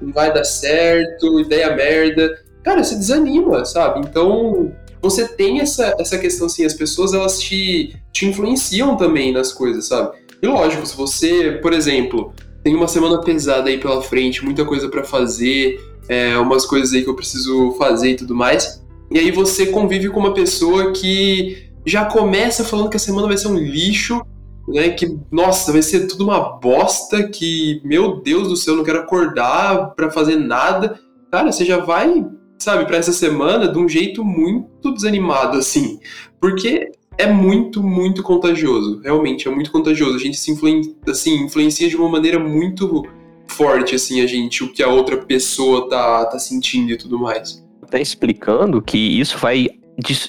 [0.00, 2.42] Não vai dar certo, ideia merda.
[2.64, 4.00] Cara, você desanima, sabe?
[4.00, 9.52] Então, você tem essa, essa questão assim, as pessoas elas te, te influenciam também nas
[9.52, 10.16] coisas, sabe?
[10.42, 12.32] E lógico, se você, por exemplo,
[12.64, 15.78] tem uma semana pesada aí pela frente, muita coisa para fazer,
[16.08, 20.08] é, umas coisas aí que eu preciso fazer e tudo mais, e aí você convive
[20.08, 24.22] com uma pessoa que já começa falando que a semana vai ser um lixo,
[24.68, 24.90] né?
[24.90, 29.00] Que, nossa, vai ser tudo uma bosta, que, meu Deus do céu, eu não quero
[29.00, 30.98] acordar para fazer nada.
[31.30, 32.24] Cara, você já vai,
[32.58, 36.00] sabe, para essa semana de um jeito muito desanimado, assim.
[36.40, 39.00] Porque é muito, muito contagioso.
[39.02, 40.16] Realmente, é muito contagioso.
[40.16, 43.04] A gente se influen assim, influencia de uma maneira muito
[43.48, 47.64] forte, assim, a gente, o que a outra pessoa tá, tá sentindo e tudo mais.
[47.90, 49.68] Tá explicando que isso vai,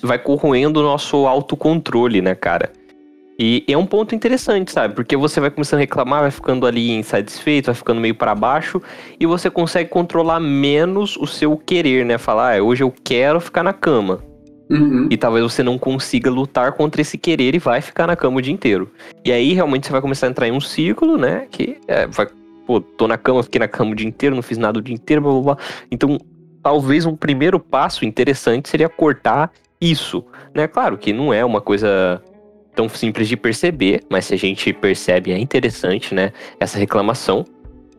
[0.01, 2.71] vai corroendo o nosso autocontrole, né, cara?
[3.39, 4.95] E é um ponto interessante, sabe?
[4.95, 8.81] Porque você vai começando a reclamar, vai ficando ali insatisfeito, vai ficando meio para baixo
[9.19, 12.17] e você consegue controlar menos o seu querer, né?
[12.17, 14.23] Falar, ah, hoje eu quero ficar na cama.
[14.69, 15.07] Uhum.
[15.09, 18.41] E talvez você não consiga lutar contra esse querer e vai ficar na cama o
[18.41, 18.91] dia inteiro.
[19.23, 21.47] E aí realmente você vai começar a entrar em um ciclo, né?
[21.49, 22.27] Que é, vai,
[22.65, 24.95] pô, tô na cama, fiquei na cama o dia inteiro, não fiz nada o dia
[24.95, 25.57] inteiro, blá blá blá.
[25.91, 26.17] Então,
[26.61, 30.67] talvez um primeiro passo interessante seria cortar isso, né?
[30.67, 32.21] Claro que não é uma coisa
[32.77, 36.31] tão simples de perceber, mas se a gente percebe é interessante, né?
[36.59, 37.43] Essa reclamação.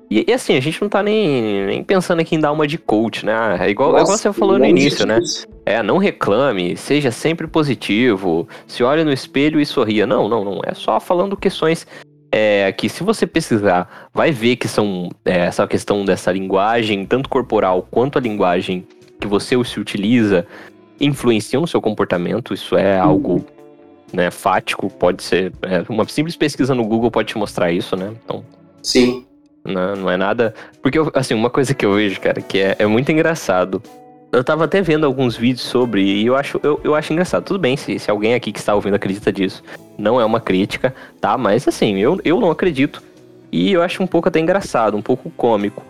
[0.08, 2.78] E, e, assim, a gente não tá nem, nem pensando aqui em dar uma de
[2.78, 3.32] coach, né?
[3.34, 5.18] Ah, é igual, Nossa, igual você falou no início, né?
[5.66, 10.06] É, não reclame, seja sempre positivo, se olhe no espelho e sorria.
[10.06, 10.60] Não, não, não.
[10.64, 11.84] É só falando questões
[12.30, 17.28] é, que se você pesquisar, vai ver que são é, essa questão dessa linguagem, tanto
[17.28, 18.86] corporal quanto a linguagem
[19.20, 20.46] que você se utiliza,
[21.00, 22.54] influenciam no seu comportamento.
[22.54, 23.44] Isso é algo
[24.12, 25.52] né, fático, pode ser.
[25.62, 28.12] É, uma simples pesquisa no Google pode te mostrar isso, né?
[28.24, 28.44] Então.
[28.82, 29.24] Sim.
[29.64, 30.54] Não, não é nada.
[30.82, 33.82] Porque, assim, uma coisa que eu vejo, cara, que é, é muito engraçado.
[34.30, 37.44] Eu tava até vendo alguns vídeos sobre e eu acho, eu, eu acho engraçado.
[37.44, 39.62] Tudo bem se, se alguém aqui que está ouvindo acredita disso.
[39.96, 41.36] Não é uma crítica, tá?
[41.38, 43.02] Mas assim, eu, eu não acredito.
[43.50, 45.82] E eu acho um pouco até engraçado, um pouco cômico.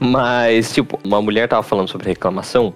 [0.00, 2.74] Mas, tipo, uma mulher tava falando sobre reclamação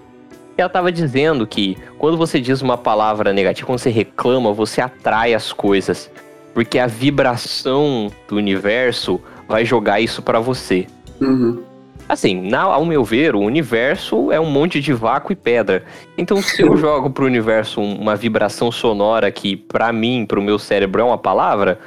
[0.60, 5.34] ela estava dizendo que quando você diz uma palavra negativa, quando você reclama, você atrai
[5.34, 6.10] as coisas.
[6.52, 10.86] Porque a vibração do universo vai jogar isso para você.
[11.20, 11.62] Uhum.
[12.08, 15.84] Assim, na, ao meu ver, o universo é um monte de vácuo e pedra.
[16.16, 21.02] Então, se eu jogo pro universo uma vibração sonora que, para mim, pro meu cérebro
[21.02, 21.78] é uma palavra,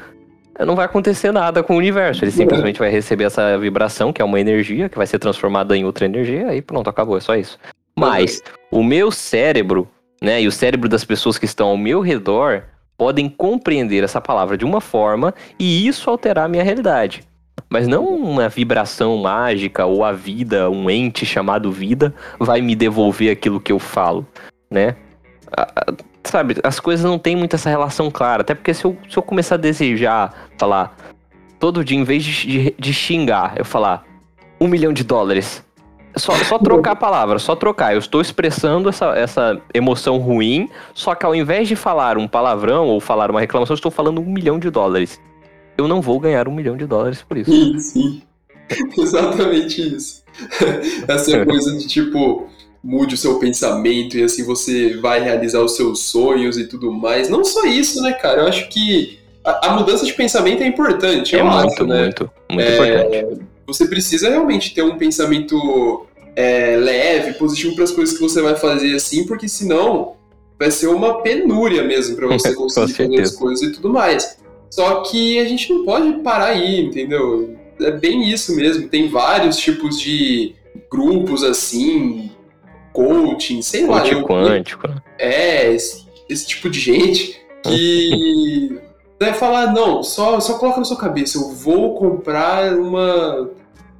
[0.63, 2.23] não vai acontecer nada com o universo.
[2.23, 5.85] Ele simplesmente vai receber essa vibração, que é uma energia, que vai ser transformada em
[5.85, 7.57] outra energia, e pronto, acabou, é só isso.
[7.97, 9.87] Mas o meu cérebro,
[10.21, 12.63] né, e o cérebro das pessoas que estão ao meu redor
[12.97, 17.23] podem compreender essa palavra de uma forma e isso alterar a minha realidade.
[17.69, 23.31] Mas não uma vibração mágica ou a vida, um ente chamado vida, vai me devolver
[23.31, 24.27] aquilo que eu falo,
[24.69, 24.95] né?
[26.23, 28.41] Sabe, as coisas não têm muito essa relação clara.
[28.41, 30.95] Até porque se eu, se eu começar a desejar, falar,
[31.59, 34.05] todo dia, em vez de, de, de xingar, eu falar
[34.59, 35.65] um milhão de dólares,
[36.15, 37.93] só, só trocar a palavra, só trocar.
[37.93, 42.87] Eu estou expressando essa, essa emoção ruim, só que ao invés de falar um palavrão
[42.87, 45.19] ou falar uma reclamação, eu estou falando um milhão de dólares.
[45.77, 47.51] Eu não vou ganhar um milhão de dólares por isso.
[47.51, 48.21] Sim, sim.
[48.97, 50.23] Exatamente isso.
[51.07, 52.47] Essa é coisa de tipo,
[52.83, 57.29] mude o seu pensamento e assim você vai realizar os seus sonhos e tudo mais.
[57.29, 58.41] Não só isso, né, cara?
[58.41, 61.35] Eu acho que a, a mudança de pensamento é importante.
[61.35, 62.03] É muito, acho, né?
[62.03, 66.05] muito, muito é, importante você precisa realmente ter um pensamento
[66.35, 70.15] é, leve, positivo para as coisas que você vai fazer assim, porque senão
[70.59, 74.37] vai ser uma penúria mesmo para você conseguir fazer as coisas e tudo mais.
[74.69, 77.57] Só que a gente não pode parar aí, entendeu?
[77.79, 78.87] É bem isso mesmo.
[78.87, 80.55] Tem vários tipos de
[80.89, 82.31] grupos assim,
[82.93, 84.01] coaching, sei lá.
[84.01, 84.87] Coaching quântico.
[84.87, 84.95] Né?
[85.19, 88.79] É, esse, esse tipo de gente que
[89.19, 93.49] vai falar, não, só, só coloca na sua cabeça, eu vou comprar uma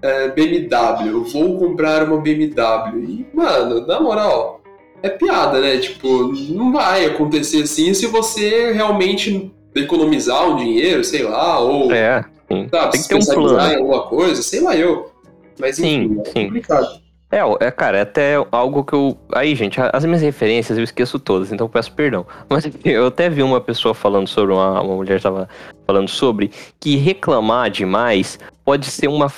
[0.01, 3.03] é, BMW, vou comprar uma BMW.
[3.07, 4.61] E, mano, na moral,
[5.03, 5.77] é piada, né?
[5.77, 11.91] Tipo, não vai acontecer assim se você realmente economizar um dinheiro, sei lá, ou.
[11.91, 12.67] É, sim.
[12.69, 13.73] Sabe, tem que ter um plano.
[13.73, 15.11] em alguma coisa, sei lá eu.
[15.59, 17.00] Mas enfim, sim, é sim.
[17.31, 19.17] É, é, cara, é até algo que eu.
[19.33, 22.25] Aí, gente, as minhas referências eu esqueço todas, então peço perdão.
[22.49, 25.47] Mas eu até vi uma pessoa falando sobre, uma, uma mulher estava
[25.87, 29.29] falando sobre, que reclamar demais pode ser uma.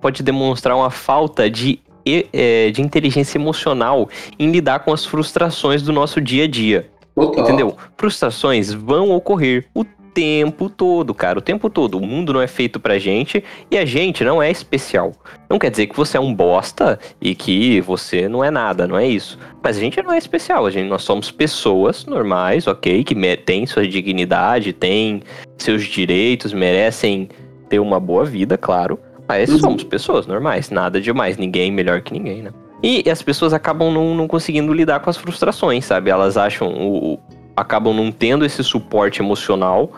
[0.00, 1.78] pode demonstrar uma falta de,
[2.32, 6.90] é, de inteligência emocional em lidar com as frustrações do nosso dia a dia.
[7.16, 7.76] Entendeu?
[7.96, 9.66] Frustrações vão ocorrer.
[9.74, 9.84] O
[10.16, 11.98] tempo todo, cara, o tempo todo.
[11.98, 15.12] O mundo não é feito pra gente e a gente não é especial.
[15.46, 18.96] Não quer dizer que você é um bosta e que você não é nada, não
[18.96, 19.38] é isso.
[19.62, 23.04] Mas a gente não é especial, a gente, nós somos pessoas normais, ok?
[23.04, 25.22] Que têm sua dignidade, têm
[25.58, 27.28] seus direitos, merecem
[27.68, 28.98] ter uma boa vida, claro.
[29.28, 29.58] Mas uhum.
[29.58, 32.50] somos pessoas normais, nada demais, ninguém melhor que ninguém, né?
[32.82, 36.08] E as pessoas acabam não, não conseguindo lidar com as frustrações, sabe?
[36.08, 37.18] Elas acham o,
[37.56, 39.90] acabam não tendo esse suporte emocional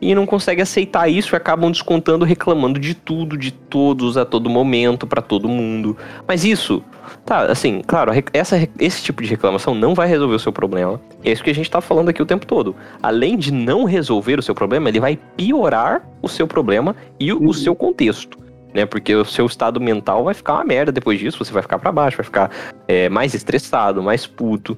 [0.00, 4.50] e não conseguem aceitar isso e acabam descontando, reclamando de tudo, de todos, a todo
[4.50, 5.96] momento, para todo mundo.
[6.26, 6.82] Mas isso,
[7.24, 11.00] tá, assim, claro, essa, esse tipo de reclamação não vai resolver o seu problema.
[11.24, 12.74] É isso que a gente tá falando aqui o tempo todo.
[13.02, 17.38] Além de não resolver o seu problema, ele vai piorar o seu problema e o,
[17.38, 17.48] uhum.
[17.48, 18.44] o seu contexto.
[18.74, 21.78] Né, porque o seu estado mental vai ficar uma merda depois disso, você vai ficar
[21.78, 22.50] para baixo, vai ficar
[22.86, 24.76] é, mais estressado, mais puto.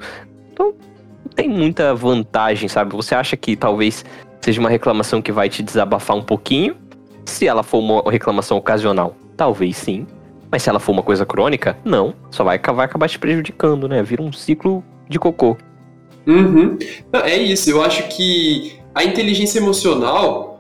[0.53, 0.73] Então,
[1.39, 2.97] tem muita vantagem, sabe?
[2.97, 4.05] Você acha que talvez
[4.41, 6.75] seja uma reclamação que vai te desabafar um pouquinho.
[7.25, 10.05] Se ela for uma reclamação ocasional, talvez sim.
[10.51, 12.13] Mas se ela for uma coisa crônica, não.
[12.33, 14.03] Só vai, vai acabar te prejudicando, né?
[14.03, 15.57] Vira um ciclo de cocô.
[16.27, 16.77] Uhum.
[17.13, 17.71] Não, é isso.
[17.71, 20.59] Eu acho que a inteligência emocional,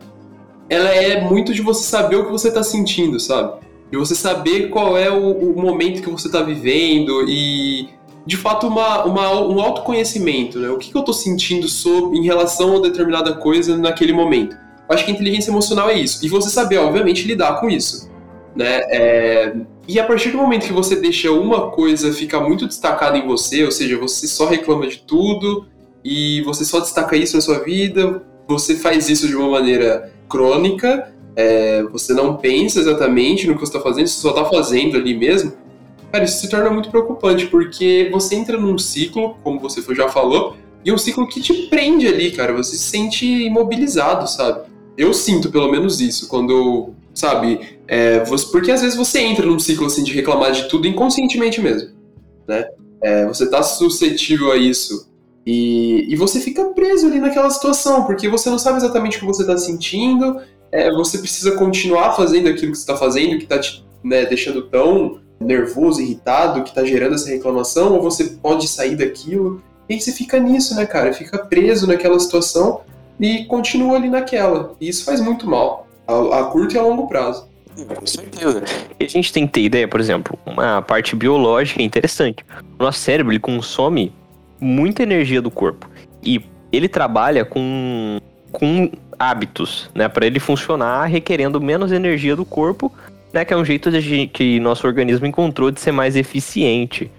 [0.70, 3.58] ela é muito de você saber o que você está sentindo, sabe?
[3.90, 7.97] De você saber qual é o, o momento que você está vivendo e
[8.28, 10.68] de fato uma, uma, um autoconhecimento, né?
[10.68, 14.54] O que, que eu estou sentindo sobre, em relação a determinada coisa naquele momento.
[14.86, 16.22] Acho que a inteligência emocional é isso.
[16.22, 18.10] E você saber, obviamente, lidar com isso.
[18.54, 18.80] Né?
[18.90, 19.56] É...
[19.88, 23.64] E a partir do momento que você deixa uma coisa ficar muito destacada em você,
[23.64, 25.66] ou seja, você só reclama de tudo
[26.04, 31.14] e você só destaca isso na sua vida, você faz isso de uma maneira crônica,
[31.34, 31.82] é...
[31.84, 35.54] você não pensa exatamente no que você está fazendo, você só está fazendo ali mesmo,
[36.12, 40.56] Cara, isso se torna muito preocupante, porque você entra num ciclo, como você já falou,
[40.84, 42.52] e é um ciclo que te prende ali, cara.
[42.54, 44.68] Você se sente imobilizado, sabe?
[44.96, 49.58] Eu sinto pelo menos isso, quando, sabe, é, você, porque às vezes você entra num
[49.58, 51.90] ciclo assim de reclamar de tudo inconscientemente mesmo,
[52.46, 52.64] né?
[53.02, 55.08] É, você tá suscetível a isso
[55.46, 59.26] e, e você fica preso ali naquela situação, porque você não sabe exatamente o que
[59.26, 60.40] você tá sentindo,
[60.72, 64.62] é, você precisa continuar fazendo aquilo que você tá fazendo, que tá te né, deixando
[64.62, 69.62] tão nervoso, irritado, que tá gerando essa reclamação, ou você pode sair daquilo.
[69.88, 71.12] E aí você fica nisso, né, cara?
[71.12, 72.80] Fica preso naquela situação
[73.18, 74.74] e continua ali naquela.
[74.80, 77.48] E isso faz muito mal, a, a curto e a longo prazo.
[77.86, 78.64] Com certeza.
[78.98, 82.44] E a gente tem que ter ideia, por exemplo, uma parte biológica interessante.
[82.78, 84.12] O nosso cérebro ele consome
[84.60, 85.88] muita energia do corpo.
[86.22, 88.18] E ele trabalha com,
[88.50, 90.08] com hábitos, né?
[90.08, 92.92] Para ele funcionar requerendo menos energia do corpo
[93.32, 97.10] né, que é um jeito de, que nosso organismo encontrou de ser mais eficiente,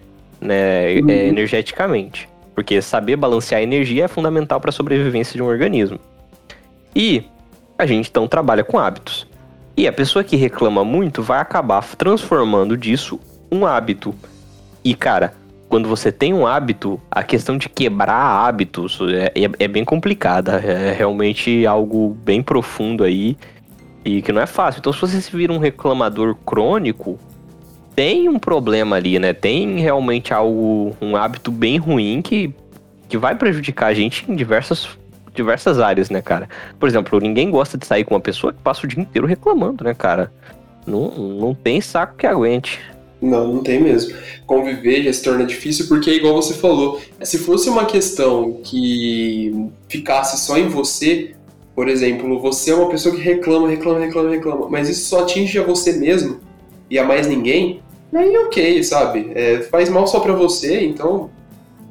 [0.41, 1.10] né, uhum.
[1.10, 2.28] é, energeticamente.
[2.56, 6.00] Porque saber balancear a energia é fundamental para a sobrevivência de um organismo.
[6.95, 7.24] E
[7.78, 9.28] a gente então trabalha com hábitos.
[9.78, 13.19] E a pessoa que reclama muito vai acabar transformando disso
[13.50, 14.13] um hábito.
[14.84, 15.34] E cara,
[15.69, 20.54] quando você tem um hábito, a questão de quebrar hábitos é, é, é bem complicada.
[20.60, 23.38] É realmente algo bem profundo aí
[24.03, 24.79] e que não é fácil.
[24.79, 27.19] Então, se você se vira um reclamador crônico,
[27.95, 29.33] tem um problema ali, né?
[29.33, 32.53] Tem realmente algo, um hábito bem ruim que,
[33.07, 34.88] que vai prejudicar a gente em diversas,
[35.33, 36.47] diversas áreas, né, cara?
[36.79, 39.83] Por exemplo, ninguém gosta de sair com uma pessoa que passa o dia inteiro reclamando,
[39.83, 40.31] né, cara?
[40.88, 42.79] Não, não tem saco que aguente.
[43.21, 44.15] Não, não tem mesmo.
[44.45, 50.45] Conviver já se torna difícil porque, igual você falou, se fosse uma questão que ficasse
[50.45, 51.35] só em você,
[51.79, 55.57] por exemplo, você é uma pessoa que reclama, reclama, reclama, reclama, mas isso só atinge
[55.57, 56.41] a você mesmo
[56.89, 57.81] e a mais ninguém,
[58.13, 59.31] aí ok, sabe?
[59.33, 61.29] É, faz mal só pra você, então.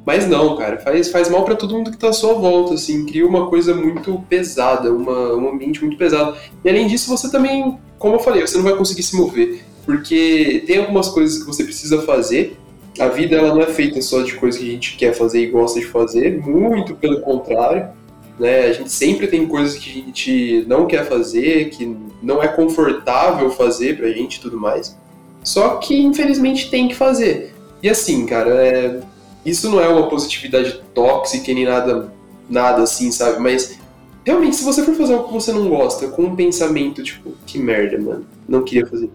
[0.05, 3.03] Mas não, cara, faz, faz mal para todo mundo que tá à sua volta, assim,
[3.07, 6.37] cria uma coisa muito pesada, uma, um ambiente muito pesado.
[6.63, 10.65] E além disso, você também, como eu falei, você não vai conseguir se mover, porque
[10.67, 12.55] tem algumas coisas que você precisa fazer.
[12.99, 15.47] A vida ela não é feita só de coisas que a gente quer fazer e
[15.47, 17.97] gosta de fazer, muito pelo contrário
[18.39, 18.67] né?
[18.67, 23.49] A gente sempre tem coisas que a gente não quer fazer, que não é confortável
[23.51, 24.97] fazer pra gente e tudo mais.
[25.43, 27.53] Só que infelizmente tem que fazer.
[27.81, 28.99] E assim, cara, é...
[29.45, 32.11] isso não é uma positividade tóxica nem nada,
[32.49, 33.39] nada assim, sabe?
[33.39, 33.79] Mas
[34.25, 37.57] realmente, se você for fazer algo que você não gosta, com um pensamento tipo, que
[37.57, 39.09] merda, mano, não queria fazer.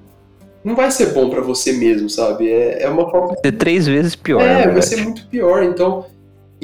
[0.64, 2.50] Não vai ser bom para você mesmo, sabe?
[2.50, 3.36] É, é uma forma.
[3.44, 4.40] Ser três vezes pior.
[4.40, 5.62] É, vai ser muito pior.
[5.62, 6.06] Então,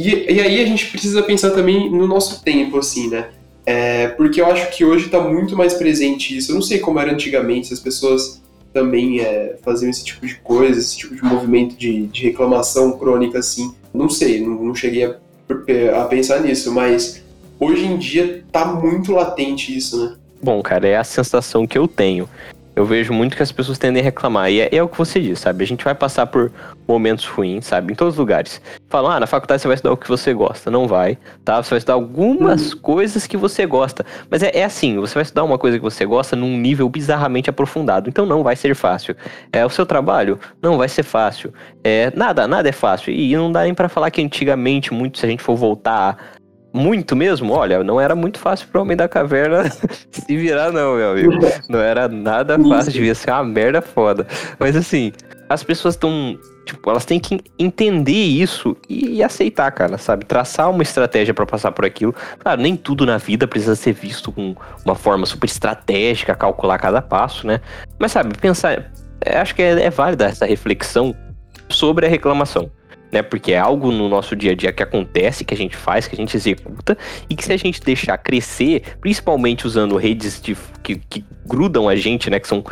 [0.09, 3.29] e, e aí a gente precisa pensar também no nosso tempo, assim, né?
[3.67, 6.51] É, porque eu acho que hoje está muito mais presente isso.
[6.51, 8.41] Eu não sei como era antigamente, se as pessoas
[8.73, 13.39] também é, faziam esse tipo de coisa, esse tipo de movimento de, de reclamação crônica,
[13.39, 13.75] assim.
[13.93, 15.17] Não sei, não, não cheguei a,
[16.01, 17.23] a, pensar nisso, mas
[17.59, 20.17] hoje em dia tá muito latente isso, né?
[20.43, 22.29] Bom, cara, é a sensação que eu tenho
[22.75, 24.51] eu vejo muito que as pessoas tendem a reclamar.
[24.51, 25.65] E é, é, o que você diz, sabe?
[25.65, 26.53] A gente vai passar por
[26.87, 27.93] momentos ruins, sabe?
[27.93, 28.61] Em todos os lugares.
[28.89, 30.71] Falam, ah, na faculdade você vai estudar o que você gosta.
[30.71, 31.63] Não vai, tá?
[31.63, 32.81] Você vai estudar algumas uhum.
[32.81, 34.05] coisas que você gosta.
[34.31, 37.51] Mas é, é, assim, você vai estudar uma coisa que você gosta num nível bizarramente
[37.51, 38.09] aprofundado.
[38.09, 39.17] Então não vai ser fácil.
[39.53, 40.39] É o seu trabalho?
[40.63, 41.53] Não vai ser fácil.
[41.83, 43.13] É, nada, nada é fácil.
[43.13, 46.40] E não dá nem para falar que antigamente, muito, se a gente for voltar
[46.73, 47.53] muito mesmo?
[47.53, 49.65] Olha, não era muito fácil pro Homem da Caverna
[50.11, 51.33] se virar, não, meu amigo.
[51.69, 54.27] Não era nada fácil, devia ser uma merda foda.
[54.59, 55.13] Mas assim,
[55.49, 56.39] as pessoas estão.
[56.65, 60.25] Tipo, elas têm que entender isso e aceitar, cara, sabe?
[60.25, 62.15] Traçar uma estratégia para passar por aquilo.
[62.39, 64.55] Claro, nem tudo na vida precisa ser visto com
[64.85, 67.61] uma forma super estratégica, calcular cada passo, né?
[67.99, 68.93] Mas sabe, pensar.
[69.21, 71.15] É, acho que é, é válida essa reflexão
[71.69, 72.71] sobre a reclamação
[73.11, 73.23] né?
[73.23, 76.15] Porque é algo no nosso dia a dia que acontece, que a gente faz, que
[76.15, 76.97] a gente executa,
[77.29, 81.97] e que se a gente deixar crescer, principalmente usando redes de, que, que grudam a
[81.97, 82.39] gente, né?
[82.39, 82.65] Que são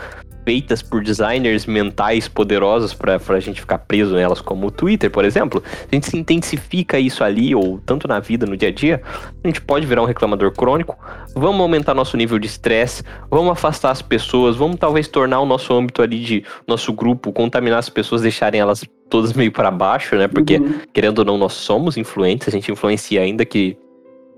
[0.49, 5.23] feitas por designers mentais poderosos para a gente ficar preso nelas, como o Twitter, por
[5.23, 9.03] exemplo, a gente se intensifica isso ali, ou tanto na vida, no dia a dia,
[9.45, 10.97] a gente pode virar um reclamador crônico.
[11.35, 15.75] Vamos aumentar nosso nível de estresse, vamos afastar as pessoas, vamos talvez tornar o nosso
[15.75, 20.29] âmbito ali de nosso grupo, contaminar as pessoas, deixarem elas todas meio para baixo, né?
[20.29, 20.81] Porque, uhum.
[20.95, 23.77] querendo ou não, nós somos influentes, a gente influencia ainda que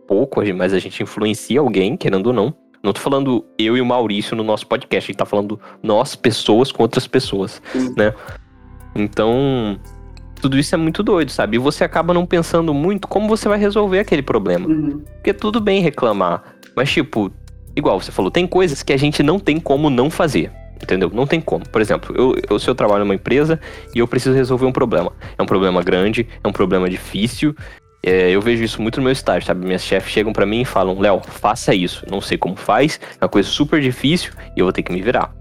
[0.08, 2.52] pouco, mas a gente influencia alguém, querendo ou não.
[2.82, 6.16] Não tô falando eu e o Maurício no nosso podcast, a gente tá falando nós,
[6.16, 7.94] pessoas com outras pessoas, Sim.
[7.96, 8.14] né?
[8.94, 9.78] Então,
[10.40, 11.56] tudo isso é muito doido, sabe?
[11.56, 14.66] E você acaba não pensando muito como você vai resolver aquele problema.
[14.66, 15.02] Uhum.
[15.16, 16.42] Porque tudo bem reclamar,
[16.74, 17.30] mas tipo,
[17.76, 20.50] igual você falou, tem coisas que a gente não tem como não fazer.
[20.82, 21.10] Entendeu?
[21.12, 21.68] Não tem como.
[21.68, 23.60] Por exemplo, eu, eu se eu trabalho numa empresa
[23.94, 25.12] e eu preciso resolver um problema.
[25.36, 27.54] É um problema grande, é um problema difícil
[28.02, 29.64] é, eu vejo isso muito no meu estágio, sabe?
[29.64, 32.04] Minhas chefes chegam para mim e falam: Léo, faça isso.
[32.10, 35.02] Não sei como faz, é uma coisa super difícil e eu vou ter que me
[35.02, 35.34] virar.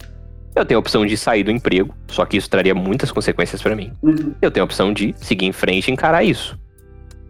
[0.56, 3.76] Eu tenho a opção de sair do emprego, só que isso traria muitas consequências para
[3.76, 3.94] mim.
[4.02, 4.34] Uhum.
[4.42, 6.60] Eu tenho a opção de seguir em frente e encarar isso.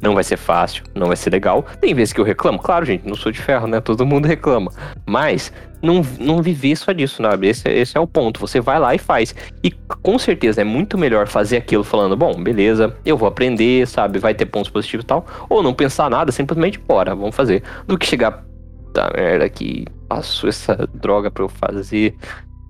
[0.01, 1.65] Não vai ser fácil, não vai ser legal.
[1.81, 3.81] Tem vezes que eu reclamo, claro, gente, não sou de ferro, né?
[3.81, 4.71] Todo mundo reclama.
[5.05, 7.47] Mas não, não viver só disso, sabe?
[7.47, 8.39] Esse, esse é o ponto.
[8.39, 9.35] Você vai lá e faz.
[9.63, 14.19] E com certeza é muito melhor fazer aquilo falando, bom, beleza, eu vou aprender, sabe?
[14.19, 15.25] Vai ter pontos positivos e tal.
[15.49, 17.63] Ou não pensar nada, simplesmente, bora, vamos fazer.
[17.85, 18.45] Do que chegar,
[18.93, 22.15] da merda, que passou essa droga pra eu fazer.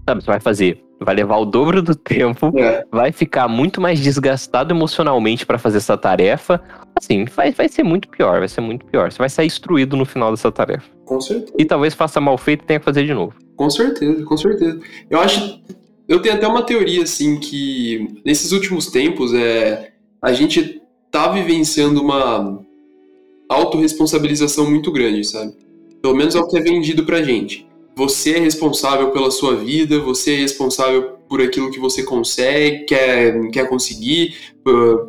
[0.07, 2.85] Sabe, você vai fazer vai levar o dobro do tempo, é.
[2.91, 6.62] vai ficar muito mais desgastado emocionalmente para fazer essa tarefa.
[6.95, 9.12] Assim, vai, vai ser muito pior, vai ser muito pior.
[9.12, 10.89] Você vai sair instruído no final dessa tarefa.
[11.05, 11.53] Com certeza.
[11.57, 13.33] E talvez faça mal feito e tenha que fazer de novo.
[13.55, 14.79] Com certeza, com certeza.
[15.09, 15.62] Eu acho.
[16.07, 20.81] Eu tenho até uma teoria, assim, que nesses últimos tempos é, a gente
[21.12, 22.59] tá vivenciando uma
[23.47, 25.53] autorresponsabilização muito grande, sabe?
[26.01, 27.68] Pelo menos é o que é vendido pra gente
[27.99, 33.49] você é responsável pela sua vida, você é responsável por aquilo que você consegue, quer,
[33.49, 34.35] quer conseguir,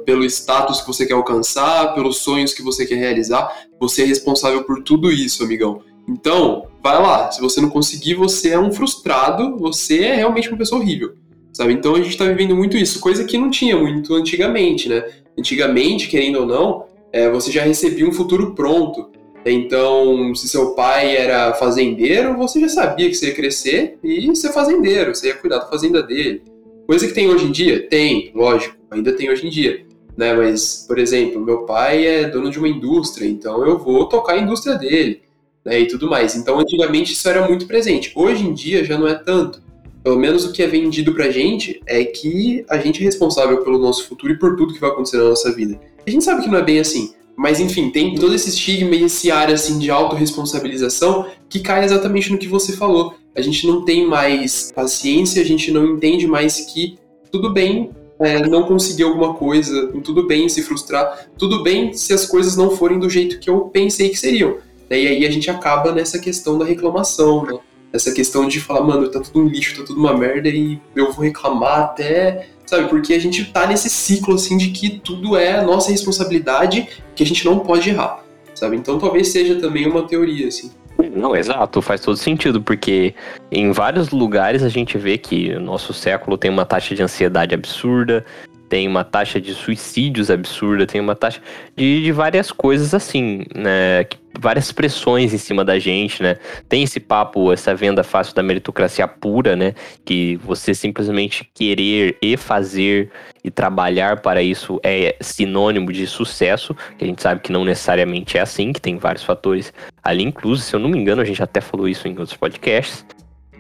[0.05, 3.49] pelo status que você quer alcançar, pelos sonhos que você quer realizar.
[3.79, 5.83] Você é responsável por tudo isso, amigão.
[6.09, 7.31] Então, vai lá.
[7.31, 11.15] Se você não conseguir, você é um frustrado, você é realmente uma pessoa horrível.
[11.53, 11.75] Sabe?
[11.75, 15.05] Então a gente está vivendo muito isso, coisa que não tinha muito antigamente, né?
[15.39, 19.10] Antigamente, querendo ou não, é, você já recebia um futuro pronto.
[19.45, 24.53] Então, se seu pai era fazendeiro, você já sabia que você ia crescer e ser
[24.53, 26.43] fazendeiro, você ia cuidar da fazenda dele.
[26.87, 27.89] Coisa que tem hoje em dia?
[27.89, 29.87] Tem, lógico, ainda tem hoje em dia.
[30.17, 30.35] Né?
[30.35, 34.39] Mas, por exemplo, meu pai é dono de uma indústria, então eu vou tocar a
[34.39, 35.23] indústria dele
[35.65, 35.81] né?
[35.81, 36.37] e tudo mais.
[36.37, 38.13] Então, antigamente isso era muito presente.
[38.15, 39.63] Hoje em dia já não é tanto.
[40.03, 43.79] Pelo menos o que é vendido pra gente é que a gente é responsável pelo
[43.79, 45.79] nosso futuro e por tudo que vai acontecer na nossa vida.
[46.07, 47.13] A gente sabe que não é bem assim.
[47.41, 52.31] Mas enfim, tem todo esse estigma e esse ar assim de autorresponsabilização que cai exatamente
[52.31, 53.15] no que você falou.
[53.35, 56.99] A gente não tem mais paciência, a gente não entende mais que
[57.33, 62.27] tudo bem é, não conseguir alguma coisa, tudo bem se frustrar, tudo bem se as
[62.27, 64.59] coisas não forem do jeito que eu pensei que seriam.
[64.91, 67.59] E aí a gente acaba nessa questão da reclamação, né?
[67.91, 71.11] Essa questão de falar, mano, tá tudo um lixo, tá tudo uma merda e eu
[71.11, 72.89] vou reclamar até sabe?
[72.89, 77.27] Porque a gente tá nesse ciclo, assim, de que tudo é nossa responsabilidade, que a
[77.27, 78.77] gente não pode errar, sabe?
[78.77, 80.71] Então talvez seja também uma teoria, assim.
[81.13, 83.15] Não, exato, faz todo sentido, porque
[83.51, 87.55] em vários lugares a gente vê que o nosso século tem uma taxa de ansiedade
[87.55, 88.25] absurda,
[88.71, 91.43] tem uma taxa de suicídios absurda, tem uma taxa
[91.77, 94.07] de, de várias coisas assim, né?
[94.39, 96.37] Várias pressões em cima da gente, né?
[96.69, 99.75] Tem esse papo, essa venda fácil da meritocracia pura, né?
[100.05, 103.11] Que você simplesmente querer e fazer
[103.43, 108.39] e trabalhar para isso é sinônimo de sucesso, que a gente sabe que não necessariamente
[108.39, 109.73] é assim, que tem vários fatores
[110.03, 113.05] ali incluso, se eu não me engano, a gente até falou isso em outros podcasts.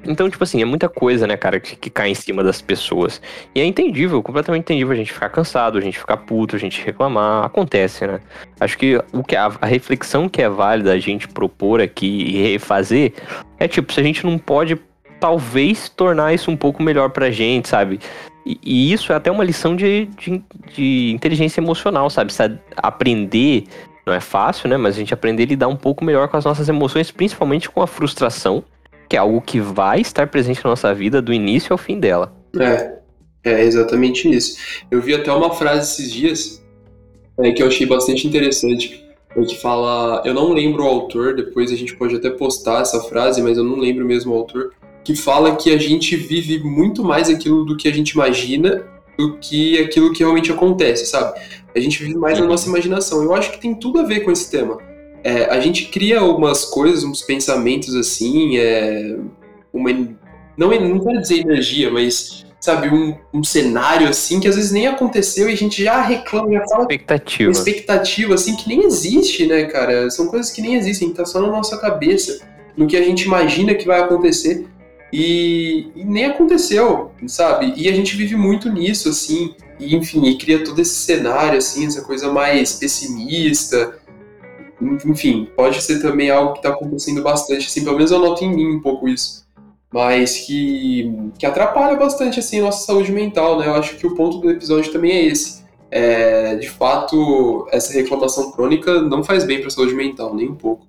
[0.04, 3.20] Então, tipo assim, é muita coisa, né, cara, que, que, cai em cima das pessoas.
[3.54, 6.82] E é entendível, completamente entendível a gente ficar cansado, a gente ficar puto, a gente
[6.84, 7.44] reclamar.
[7.44, 8.20] Acontece, né?
[8.58, 12.52] Acho que o que a, a reflexão que é válida a gente propor aqui e
[12.52, 13.12] refazer
[13.58, 14.78] é tipo, se a gente não pode
[15.20, 18.00] talvez tornar isso um pouco melhor pra gente, sabe?
[18.46, 20.42] E, e isso é até uma lição de, de,
[20.74, 22.32] de inteligência emocional, sabe?
[22.32, 22.58] sabe?
[22.76, 23.64] Aprender
[24.06, 24.76] não é fácil, né?
[24.76, 27.82] Mas a gente aprender a lidar um pouco melhor com as nossas emoções, principalmente com
[27.82, 28.64] a frustração,
[29.10, 32.32] que é algo que vai estar presente na nossa vida do início ao fim dela.
[32.56, 32.98] É,
[33.42, 34.56] é exatamente isso.
[34.88, 36.64] Eu vi até uma frase esses dias
[37.36, 39.04] é, que eu achei bastante interessante,
[39.36, 43.00] é que fala, eu não lembro o autor, depois a gente pode até postar essa
[43.00, 47.02] frase, mas eu não lembro mesmo o autor, que fala que a gente vive muito
[47.02, 48.86] mais aquilo do que a gente imagina
[49.18, 51.40] do que aquilo que realmente acontece, sabe?
[51.74, 53.22] A gente vive mais na nossa imaginação.
[53.24, 54.78] Eu acho que tem tudo a ver com esse tema.
[55.22, 59.16] É, a gente cria algumas coisas, uns pensamentos assim, é,
[59.72, 59.90] uma,
[60.56, 64.86] não, não quero dizer energia, mas sabe, um, um, cenário assim que às vezes nem
[64.86, 67.50] aconteceu e a gente já reclama, já fala expectativa.
[67.50, 70.10] expectativa assim que nem existe, né, cara?
[70.10, 72.40] São coisas que nem existem, tá só na nossa cabeça,
[72.76, 74.66] no que a gente imagina que vai acontecer
[75.12, 77.72] e, e nem aconteceu, sabe?
[77.76, 81.86] E a gente vive muito nisso, assim, e enfim, e cria todo esse cenário, assim,
[81.86, 83.98] essa coisa mais pessimista.
[84.80, 88.54] Enfim, pode ser também algo que está acontecendo bastante, assim, pelo menos eu noto em
[88.54, 89.40] mim um pouco isso
[89.92, 93.66] mas que, que atrapalha bastante assim a nossa saúde mental, né?
[93.66, 95.64] Eu acho que o ponto do episódio também é esse.
[95.90, 100.54] É, de fato, essa reclamação crônica não faz bem para a saúde mental, nem um
[100.54, 100.86] pouco.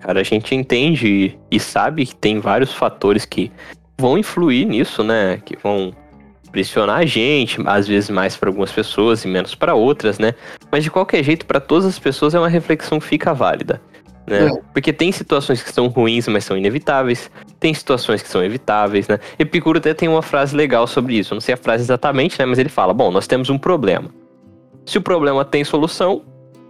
[0.00, 3.52] Cara, a gente entende e sabe que tem vários fatores que
[3.96, 5.40] vão influir nisso, né?
[5.44, 5.92] Que vão
[6.50, 10.34] pressionar a gente, às vezes mais para algumas pessoas e menos para outras, né?
[10.70, 13.80] Mas de qualquer jeito, para todas as pessoas é uma reflexão que fica válida.
[14.26, 14.46] Né?
[14.46, 14.50] É.
[14.72, 17.30] Porque tem situações que são ruins, mas são inevitáveis.
[17.58, 19.18] Tem situações que são evitáveis, né?
[19.38, 21.34] Epicuro até tem uma frase legal sobre isso.
[21.34, 22.46] não sei a frase exatamente, né?
[22.46, 24.08] Mas ele fala: bom, nós temos um problema.
[24.86, 26.22] Se o problema tem solução,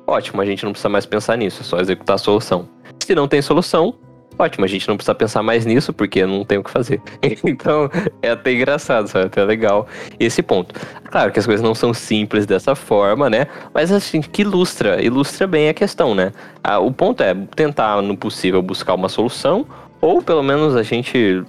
[0.06, 2.68] ótimo, a gente não precisa mais pensar nisso, é só executar a solução.
[3.02, 3.94] Se não tem solução,
[4.40, 7.00] ótimo, a gente não precisa pensar mais nisso porque não tem o que fazer.
[7.44, 7.90] então,
[8.22, 9.24] é até engraçado, sabe?
[9.24, 9.86] É até legal
[10.18, 10.74] esse ponto.
[11.10, 13.46] Claro que as coisas não são simples dessa forma, né?
[13.72, 16.32] Mas assim, que ilustra, ilustra bem a questão, né?
[16.62, 19.66] Ah, o ponto é tentar, no possível, buscar uma solução,
[20.00, 21.44] ou pelo menos a gente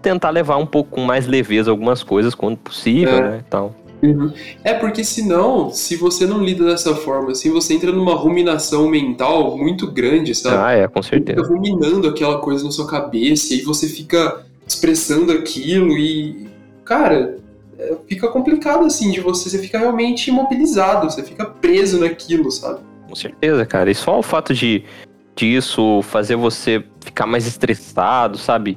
[0.00, 3.22] tentar levar um pouco com mais leveza algumas coisas quando possível, é.
[3.22, 3.40] né?
[3.46, 3.74] Então.
[4.02, 4.32] Uhum.
[4.64, 9.56] É porque senão, se você não lida dessa forma, assim, você entra numa ruminação mental
[9.56, 10.56] muito grande, sabe?
[10.56, 11.40] Ah, é, com certeza.
[11.40, 16.48] Você fica ruminando aquela coisa na sua cabeça e você fica expressando aquilo e,
[16.84, 17.36] cara,
[17.78, 22.80] é, fica complicado assim de você, você fica realmente imobilizado, você fica preso naquilo, sabe?
[23.08, 23.90] Com certeza, cara.
[23.90, 24.84] E só o fato de
[25.36, 28.76] disso fazer você ficar mais estressado, sabe?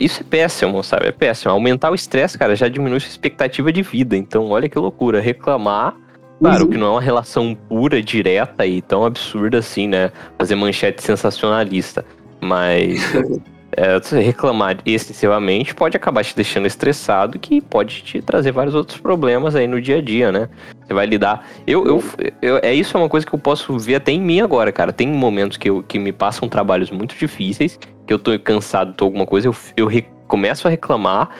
[0.00, 1.08] Isso é péssimo, sabe?
[1.08, 1.52] É péssimo.
[1.52, 4.16] Aumentar o estresse, cara, já diminui sua expectativa de vida.
[4.16, 5.20] Então, olha que loucura.
[5.20, 5.94] Reclamar,
[6.40, 6.70] claro uhum.
[6.70, 10.10] que não é uma relação pura, direta e tão absurda assim, né?
[10.38, 12.04] Fazer manchete sensacionalista.
[12.40, 13.02] Mas
[13.72, 19.54] é, reclamar excessivamente pode acabar te deixando estressado, que pode te trazer vários outros problemas
[19.54, 20.48] aí no dia a dia, né?
[20.84, 21.46] Você vai lidar.
[21.66, 22.04] Eu, eu,
[22.42, 24.92] eu, é isso é uma coisa que eu posso ver até em mim agora, cara.
[24.92, 29.04] Tem momentos que, eu, que me passam trabalhos muito difíceis, que eu tô cansado, tô
[29.04, 31.30] alguma coisa, eu, eu re, começo a reclamar,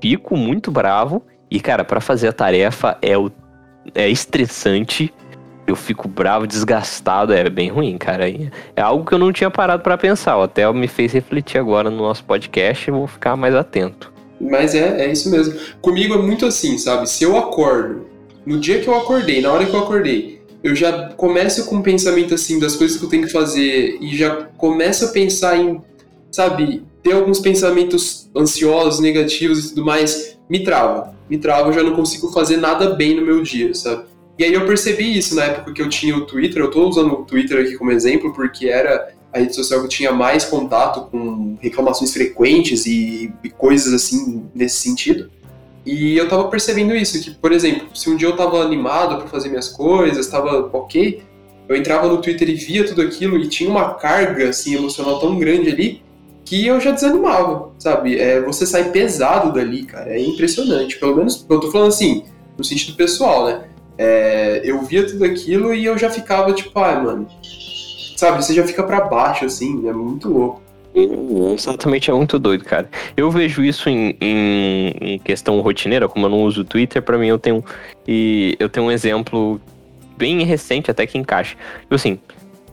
[0.00, 3.30] fico muito bravo, e, cara, para fazer a tarefa é, o,
[3.94, 5.12] é estressante
[5.66, 8.28] eu fico bravo, desgastado, é bem ruim, cara.
[8.28, 10.42] É algo que eu não tinha parado para pensar.
[10.42, 14.12] Até me fez refletir agora no nosso podcast e vou ficar mais atento.
[14.40, 15.58] Mas é, é isso mesmo.
[15.80, 17.08] Comigo é muito assim, sabe?
[17.08, 18.06] Se eu acordo,
[18.44, 21.82] no dia que eu acordei, na hora que eu acordei, eu já começo com um
[21.82, 25.80] pensamento assim das coisas que eu tenho que fazer e já começo a pensar em,
[26.30, 31.14] sabe, ter alguns pensamentos ansiosos, negativos e tudo mais, me trava.
[31.28, 34.04] Me trava, eu já não consigo fazer nada bem no meu dia, sabe?
[34.38, 37.12] E aí eu percebi isso na época que eu tinha o Twitter, eu estou usando
[37.12, 41.56] o Twitter aqui como exemplo, porque era a rede social que tinha mais contato com
[41.60, 45.30] reclamações frequentes e, e coisas assim nesse sentido.
[45.86, 49.26] E eu estava percebendo isso, que, por exemplo, se um dia eu estava animado para
[49.26, 51.22] fazer minhas coisas, estava ok,
[51.68, 55.38] eu entrava no Twitter e via tudo aquilo e tinha uma carga assim emocional tão
[55.38, 56.02] grande ali
[56.44, 58.18] que eu já desanimava, sabe?
[58.18, 60.98] É, você sai pesado dali, cara, é impressionante.
[60.98, 62.24] Pelo menos, eu tô falando assim,
[62.56, 63.64] no sentido pessoal, né?
[63.96, 67.28] É, eu via tudo aquilo e eu já ficava tipo, ai, ah, mano.
[68.16, 70.62] Sabe, você já fica para baixo, assim, é muito louco.
[70.94, 72.88] Exatamente, é muito doido, cara.
[73.16, 77.18] Eu vejo isso em, em, em questão rotineira, como eu não uso o Twitter, para
[77.18, 77.64] mim eu tenho.
[78.06, 79.60] E eu tenho um exemplo
[80.16, 81.56] bem recente até que encaixa.
[81.80, 82.18] Tipo assim,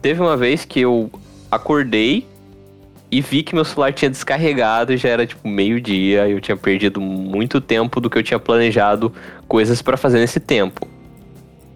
[0.00, 1.10] teve uma vez que eu
[1.50, 2.24] acordei
[3.10, 7.00] e vi que meu celular tinha descarregado e já era tipo meio-dia, eu tinha perdido
[7.00, 9.12] muito tempo do que eu tinha planejado
[9.48, 10.88] coisas para fazer nesse tempo.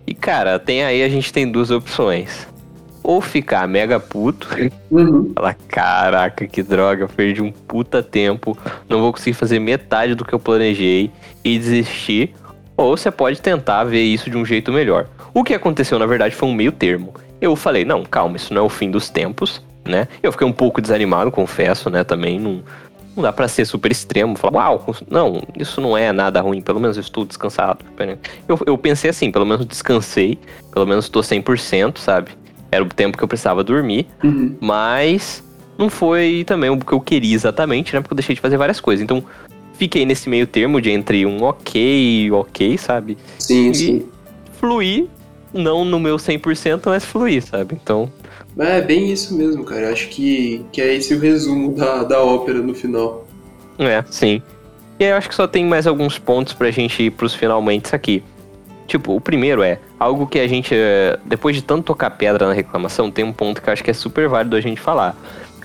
[0.06, 2.46] E cara, tem aí a gente tem duas opções.
[3.02, 4.48] Ou ficar mega puto,
[4.90, 5.32] uhum.
[5.34, 10.32] falar, caraca, que droga, perdi um puta tempo, não vou conseguir fazer metade do que
[10.32, 11.10] eu planejei
[11.44, 12.34] e desistir.
[12.76, 15.06] Ou você pode tentar ver isso de um jeito melhor.
[15.32, 17.14] O que aconteceu, na verdade, foi um meio termo.
[17.40, 20.08] eu falei, não, calma, isso não é o fim dos tempos, né?
[20.22, 22.02] Eu fiquei um pouco desanimado, confesso, né?
[22.04, 22.62] Também não,
[23.16, 26.78] não dá para ser super extremo, falar, uau, não, isso não é nada ruim, pelo
[26.78, 27.84] menos eu estou descansado.
[28.46, 30.38] Eu, eu pensei assim, pelo menos descansei,
[30.70, 32.32] pelo menos estou 100%, sabe?
[32.70, 34.54] Era o tempo que eu precisava dormir, uhum.
[34.60, 35.42] mas
[35.78, 38.00] não foi também o que eu queria exatamente, né?
[38.00, 39.02] Porque eu deixei de fazer várias coisas.
[39.02, 39.24] Então,
[39.74, 43.16] fiquei nesse meio termo de entre um ok e ok, sabe?
[43.38, 44.08] Sim, e sim.
[44.58, 45.06] Fluir,
[45.54, 47.78] não no meu 100%, mas fluir, sabe?
[47.80, 48.10] Então,
[48.64, 49.92] é bem isso mesmo, cara.
[49.92, 53.26] Acho que, que é esse o resumo da, da ópera no final.
[53.78, 54.42] É, sim.
[54.98, 57.94] E aí eu acho que só tem mais alguns pontos pra gente ir pros finalmente
[57.94, 58.22] aqui.
[58.86, 62.54] Tipo, o primeiro é algo que a gente, eh, depois de tanto tocar pedra na
[62.54, 65.14] reclamação, tem um ponto que eu acho que é super válido a gente falar.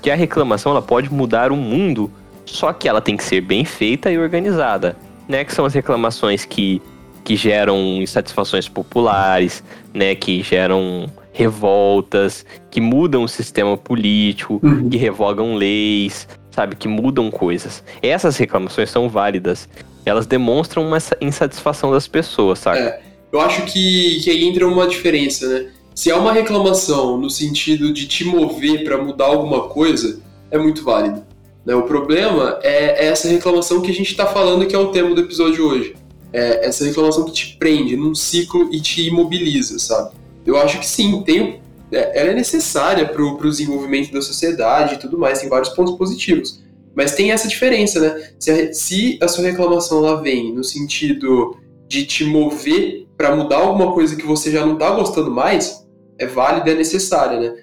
[0.02, 2.12] Que a reclamação ela pode mudar o mundo,
[2.46, 4.98] só que ela tem que ser bem feita e organizada.
[5.30, 5.46] Né?
[5.46, 6.82] Que são as reclamações que,
[7.24, 9.64] que geram insatisfações populares,
[9.94, 10.16] né?
[10.16, 14.90] Que geram revoltas, que mudam o sistema político, uhum.
[14.90, 17.84] que revogam leis, sabe, que mudam coisas.
[18.02, 19.68] Essas reclamações são válidas.
[20.06, 22.80] Elas demonstram uma insatisfação das pessoas, sabe?
[22.80, 23.02] É,
[23.32, 25.70] eu acho que, que aí entra uma diferença, né?
[25.94, 30.20] Se há uma reclamação no sentido de te mover para mudar alguma coisa,
[30.50, 31.24] é muito válido.
[31.66, 31.76] Né?
[31.76, 35.14] O problema é, é essa reclamação que a gente está falando que é o tema
[35.14, 35.96] do episódio hoje.
[36.34, 40.12] É essa reclamação que te prende num ciclo e te imobiliza, sabe?
[40.46, 41.62] Eu acho que sim, tem,
[41.92, 45.96] é, ela é necessária para o desenvolvimento da sociedade e tudo mais, tem vários pontos
[45.96, 46.62] positivos.
[46.96, 48.32] Mas tem essa diferença, né?
[48.40, 53.58] Se a, se a sua reclamação ela vem no sentido de te mover para mudar
[53.58, 55.88] alguma coisa que você já não está gostando mais,
[56.18, 57.56] é válida e é necessária, né?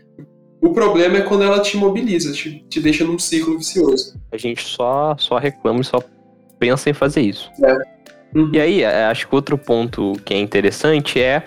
[0.61, 4.19] O problema é quando ela te mobiliza, te, te deixa num ciclo vicioso.
[4.33, 6.03] A gente só, só reclama e só
[6.59, 7.51] pensa em fazer isso.
[7.63, 7.77] É.
[8.35, 8.51] Uhum.
[8.53, 11.45] E aí, é, acho que outro ponto que é interessante é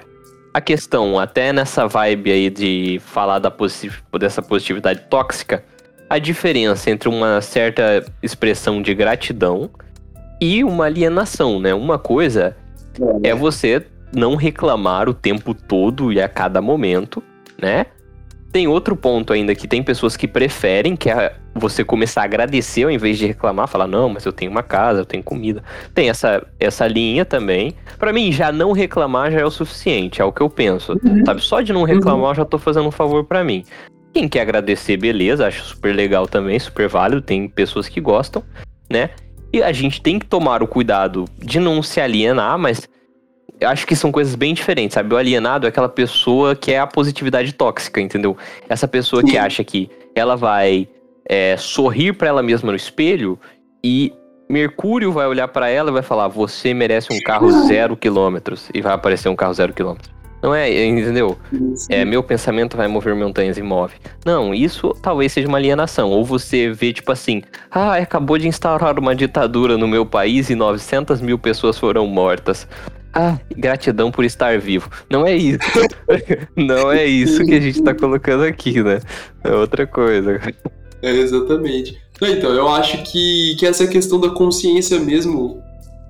[0.54, 5.64] a questão, até nessa vibe aí de falar da positiv dessa positividade tóxica,
[6.10, 9.70] a diferença entre uma certa expressão de gratidão
[10.42, 11.74] e uma alienação, né?
[11.74, 12.58] Uma coisa
[13.24, 17.24] é, é você não reclamar o tempo todo e a cada momento,
[17.58, 17.86] né?
[18.52, 22.84] Tem outro ponto ainda que tem pessoas que preferem que é você começar a agradecer
[22.84, 25.64] ao invés de reclamar, falar não, mas eu tenho uma casa, eu tenho comida.
[25.94, 27.76] Tem essa essa linha também.
[28.00, 30.94] Para mim já não reclamar já é o suficiente, é o que eu penso.
[31.04, 31.26] Uhum.
[31.26, 32.30] Sabe, só de não reclamar uhum.
[32.30, 33.64] eu já tô fazendo um favor para mim.
[34.14, 38.44] Quem quer agradecer, beleza, acho super legal também, super válido, tem pessoas que gostam,
[38.90, 39.12] né?
[39.54, 42.88] E a gente tem que tomar o cuidado de não se alienar, mas
[43.60, 45.14] eu acho que são coisas bem diferentes, sabe?
[45.14, 48.36] O alienado é aquela pessoa que é a positividade tóxica, entendeu?
[48.68, 50.88] Essa pessoa que acha que ela vai
[51.32, 53.40] é, sorrir para ela mesma no espelho
[53.82, 54.14] e
[54.50, 58.70] Mercúrio vai olhar para ela e vai falar: Você merece um carro zero quilômetros.
[58.74, 60.12] E vai aparecer um carro zero quilômetros.
[60.44, 61.38] Não é, entendeu?
[61.88, 63.94] É, meu pensamento vai mover montanhas e move.
[64.26, 66.10] Não, isso talvez seja uma alienação.
[66.10, 70.56] Ou você vê, tipo assim, ah, acabou de instaurar uma ditadura no meu país e
[70.56, 72.68] 900 mil pessoas foram mortas.
[73.14, 74.90] Ah, gratidão por estar vivo.
[75.10, 75.60] Não é isso.
[76.58, 79.00] Não é isso que a gente tá colocando aqui, né?
[79.44, 80.42] É outra coisa.
[81.02, 82.00] É, exatamente.
[82.22, 85.62] Então, eu acho que, que essa questão da consciência mesmo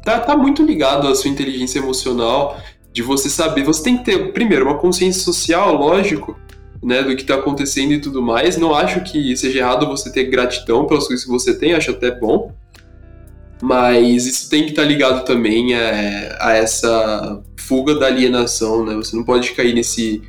[0.04, 2.60] tá, tá muito ligado à sua inteligência emocional,
[2.92, 3.64] de você saber.
[3.64, 6.38] Você tem que ter, primeiro, uma consciência social, lógico,
[6.84, 8.58] né, do que tá acontecendo e tudo mais.
[8.58, 12.12] Não acho que seja errado você ter gratidão pelas coisas que você tem, acho até
[12.12, 12.54] bom.
[13.62, 18.96] Mas isso tem que estar tá ligado também a, a, essa fuga da alienação, né?
[18.96, 20.22] Você não pode cair nesse,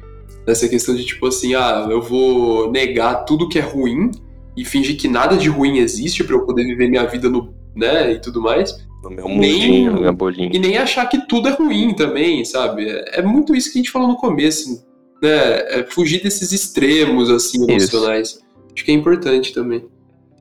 [0.47, 4.11] nessa questão de tipo assim, ah, eu vou negar tudo que é ruim
[4.57, 8.13] e fingir que nada de ruim existe para eu poder viver minha vida no, né,
[8.13, 8.85] e tudo mais.
[9.03, 10.51] No meu mundinho, nem, no meu bolinho.
[10.53, 12.89] E nem achar que tudo é ruim também, sabe?
[12.89, 14.85] É, é muito isso que a gente falou no começo,
[15.21, 15.79] né?
[15.81, 18.29] É fugir desses extremos, assim, emocionais.
[18.31, 18.43] Isso.
[18.73, 19.85] Acho que é importante também.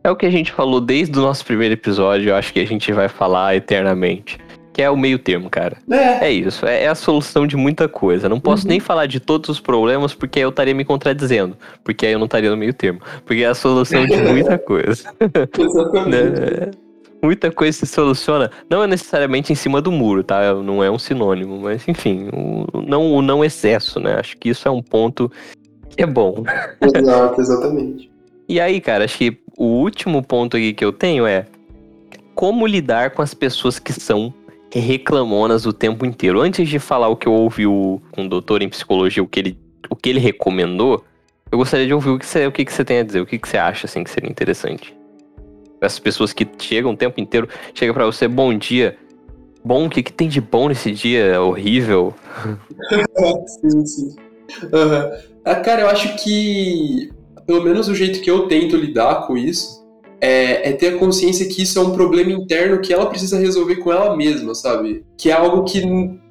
[0.03, 2.65] É o que a gente falou desde o nosso primeiro episódio, eu acho que a
[2.65, 4.37] gente vai falar eternamente.
[4.73, 5.77] Que é o meio termo, cara.
[5.89, 8.29] É, é isso, é, é a solução de muita coisa.
[8.29, 8.69] Não posso uhum.
[8.69, 11.57] nem falar de todos os problemas, porque aí eu estaria me contradizendo.
[11.83, 13.01] Porque aí eu não estaria no meio termo.
[13.25, 15.13] Porque é a solução de muita coisa.
[15.57, 16.39] Exatamente.
[16.39, 16.71] né?
[17.21, 20.55] Muita coisa se soluciona, não é necessariamente em cima do muro, tá?
[20.55, 24.15] Não é um sinônimo, mas enfim, o não, o não excesso, né?
[24.19, 25.31] Acho que isso é um ponto
[25.89, 26.43] que é bom.
[26.81, 28.11] Exato, exatamente.
[28.49, 31.45] E aí, cara, acho que o último ponto aqui que eu tenho é
[32.33, 34.33] como lidar com as pessoas que são
[34.79, 36.39] reclamonas o tempo inteiro.
[36.39, 39.39] Antes de falar o que eu ouvi o, com o doutor em psicologia, o que
[39.39, 39.57] ele,
[39.89, 41.03] o que ele recomendou,
[41.51, 43.37] eu gostaria de ouvir o que você, o que, você tem a dizer, o que,
[43.37, 44.95] que você acha assim, que seria interessante.
[45.81, 48.97] As pessoas que chegam o tempo inteiro, chega para você, bom dia.
[49.63, 51.25] Bom, o que, que tem de bom nesse dia?
[51.25, 52.13] É horrível.
[53.47, 54.15] sim, sim.
[54.63, 55.31] Uhum.
[55.43, 57.11] Ah, cara, eu acho que,
[57.45, 59.80] pelo menos o jeito que eu tento lidar com isso,
[60.21, 63.77] é, é, ter a consciência que isso é um problema interno que ela precisa resolver
[63.77, 65.03] com ela mesma, sabe?
[65.17, 65.81] Que é algo que,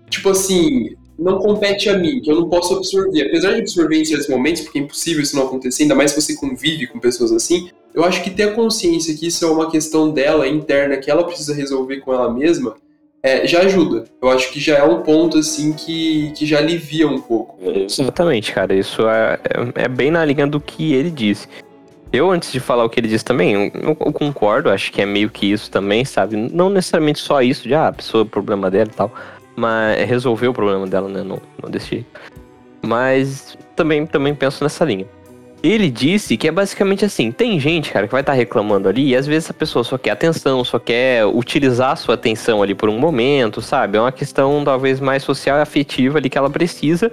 [0.09, 3.27] tipo assim, não compete a mim, que eu não posso absorver.
[3.27, 6.21] Apesar de absorver em certos momentos, porque é impossível isso não acontecer, ainda mais se
[6.23, 9.69] você convive com pessoas assim, eu acho que ter a consciência que isso é uma
[9.69, 12.77] questão dela, interna, que ela precisa resolver com ela mesma,
[13.23, 14.05] é, já ajuda.
[14.23, 17.59] Eu acho que já é um ponto, assim, que, que já alivia um pouco.
[17.63, 18.75] Exatamente, cara.
[18.75, 19.39] Isso é,
[19.77, 21.47] é, é bem na linha do que ele disse.
[22.13, 25.07] Eu, antes de falar o que ele disse também, eu, eu, concordo, acho que é
[25.07, 26.37] meio que isso também, sabe?
[26.37, 29.13] Não necessariamente só isso, de ah, a pessoa, o problema dela e tal,
[29.55, 31.23] mas resolver o problema dela, né?
[31.23, 32.07] Não, não desse jeito.
[32.83, 35.07] Mas também, também penso nessa linha.
[35.63, 39.11] Ele disse que é basicamente assim: tem gente, cara, que vai estar tá reclamando ali
[39.11, 42.75] e às vezes a pessoa só quer atenção, só quer utilizar a sua atenção ali
[42.75, 43.99] por um momento, sabe?
[43.99, 47.13] É uma questão talvez mais social e afetiva ali que ela precisa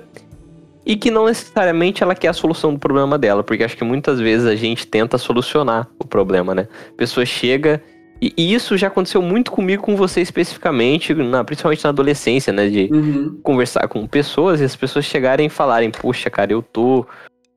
[0.88, 4.22] e que não necessariamente ela quer a solução do problema dela, porque acho que muitas
[4.22, 6.66] vezes a gente tenta solucionar o problema, né?
[6.94, 7.84] A pessoa chega
[8.22, 12.70] e, isso já aconteceu muito comigo, com você especificamente, na, principalmente na adolescência, né?
[12.70, 13.38] De uhum.
[13.44, 17.06] conversar com pessoas e as pessoas chegarem e falarem: Poxa, cara, eu tô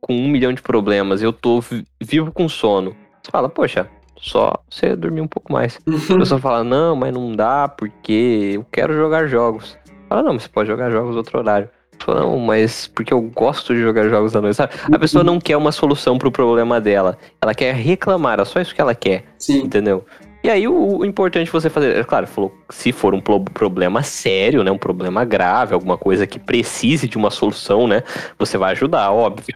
[0.00, 1.62] com um milhão de problemas, eu tô
[2.00, 2.96] vivo com sono.
[3.22, 5.78] Você fala, poxa, só você dormir um pouco mais.
[5.86, 9.78] A pessoa fala, não, mas não dá porque eu quero jogar jogos.
[10.08, 11.68] Fala, não, mas você pode jogar jogos outro horário.
[12.06, 14.74] Não, mas porque eu gosto de jogar jogos à noite, sabe?
[14.90, 17.18] A pessoa não quer uma solução pro problema dela.
[17.40, 19.24] Ela quer reclamar, é só isso que ela quer.
[19.38, 19.62] Sim.
[19.62, 20.04] Entendeu?
[20.42, 24.64] E aí o, o, importante você fazer, é claro, falou, se for um problema sério,
[24.64, 28.02] né, um problema grave, alguma coisa que precise de uma solução, né,
[28.38, 29.54] você vai ajudar, óbvio.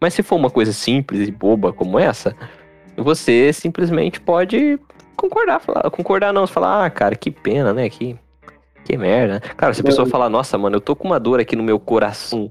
[0.00, 2.36] Mas se for uma coisa simples e boba como essa,
[2.96, 4.78] você simplesmente pode
[5.16, 8.16] concordar, falar, concordar não, falar, ah, cara, que pena, né, que
[8.84, 9.40] que merda.
[9.56, 11.78] Cara, se a pessoa falar, nossa, mano, eu tô com uma dor aqui no meu
[11.78, 12.50] coração,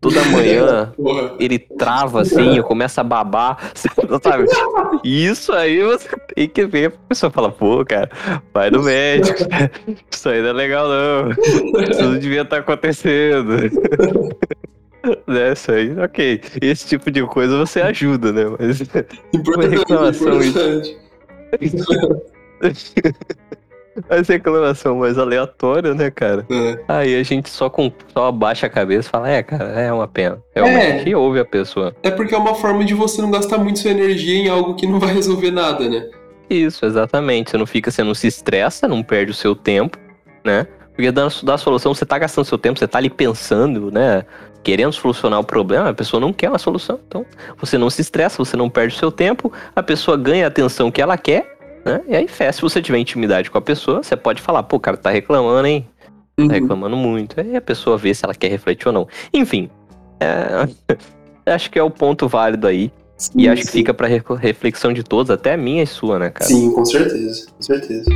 [0.00, 0.92] toda manhã
[1.38, 4.46] ele trava assim, eu começo a babar, sabe?
[5.04, 6.88] Isso aí você tem que ver.
[6.88, 8.10] A pessoa fala, pô, cara,
[8.52, 9.40] vai no médico.
[10.10, 11.30] Isso aí não é legal, não.
[11.30, 13.56] Isso não devia estar tá acontecendo.
[15.26, 16.40] né, isso aí, ok.
[16.60, 18.44] Esse tipo de coisa você ajuda, né?
[18.58, 18.82] Mas
[19.32, 20.98] importante, uma reclamação importante.
[24.08, 26.46] Mas reclamação mais aleatória, né, cara?
[26.50, 26.78] É.
[26.88, 30.08] Aí a gente só, com, só abaixa a cabeça e fala, é, cara, é uma
[30.08, 30.38] pena.
[30.54, 31.16] Realmente, é.
[31.16, 31.94] ouve a pessoa.
[32.02, 34.86] É porque é uma forma de você não gastar muito sua energia em algo que
[34.86, 36.08] não vai resolver nada, né?
[36.48, 37.50] Isso, exatamente.
[37.50, 39.96] Você não fica, você não se estressa, não perde o seu tempo,
[40.44, 40.66] né?
[40.94, 44.24] Porque dando da solução, você tá gastando seu tempo, você tá ali pensando, né?
[44.62, 47.00] Querendo solucionar o problema, a pessoa não quer uma solução.
[47.08, 47.24] Então,
[47.56, 50.90] você não se estressa, você não perde o seu tempo, a pessoa ganha a atenção
[50.90, 51.49] que ela quer
[51.84, 52.02] né?
[52.08, 54.96] E aí, fé, se você tiver intimidade com a pessoa, você pode falar, pô, cara,
[54.96, 55.86] tá reclamando, hein?
[56.36, 56.48] Tá uhum.
[56.48, 57.40] reclamando muito.
[57.40, 59.08] Aí a pessoa vê se ela quer refletir ou não.
[59.32, 59.70] Enfim,
[60.20, 60.68] é...
[61.52, 62.92] acho que é o ponto válido aí.
[63.16, 63.66] Sim, e acho sim.
[63.66, 66.48] que fica pra reflexão de todos, até a minha e sua, né, cara?
[66.48, 68.10] Sim, com certeza, com certeza.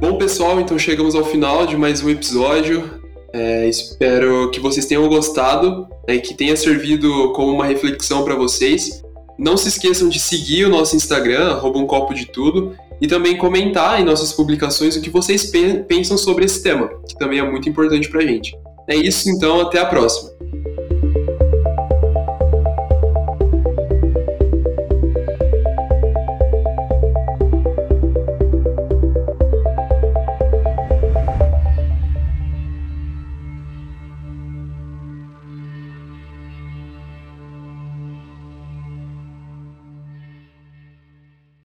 [0.00, 3.00] Bom, pessoal, então chegamos ao final de mais um episódio.
[3.32, 9.02] É, espero que vocês tenham gostado né, que tenha servido como uma reflexão para vocês.
[9.38, 13.36] Não se esqueçam de seguir o nosso Instagram, arroba um copo de tudo, e também
[13.36, 15.50] comentar em nossas publicações o que vocês
[15.88, 18.56] pensam sobre esse tema, que também é muito importante para a gente.
[18.88, 20.30] É isso, então, até a próxima.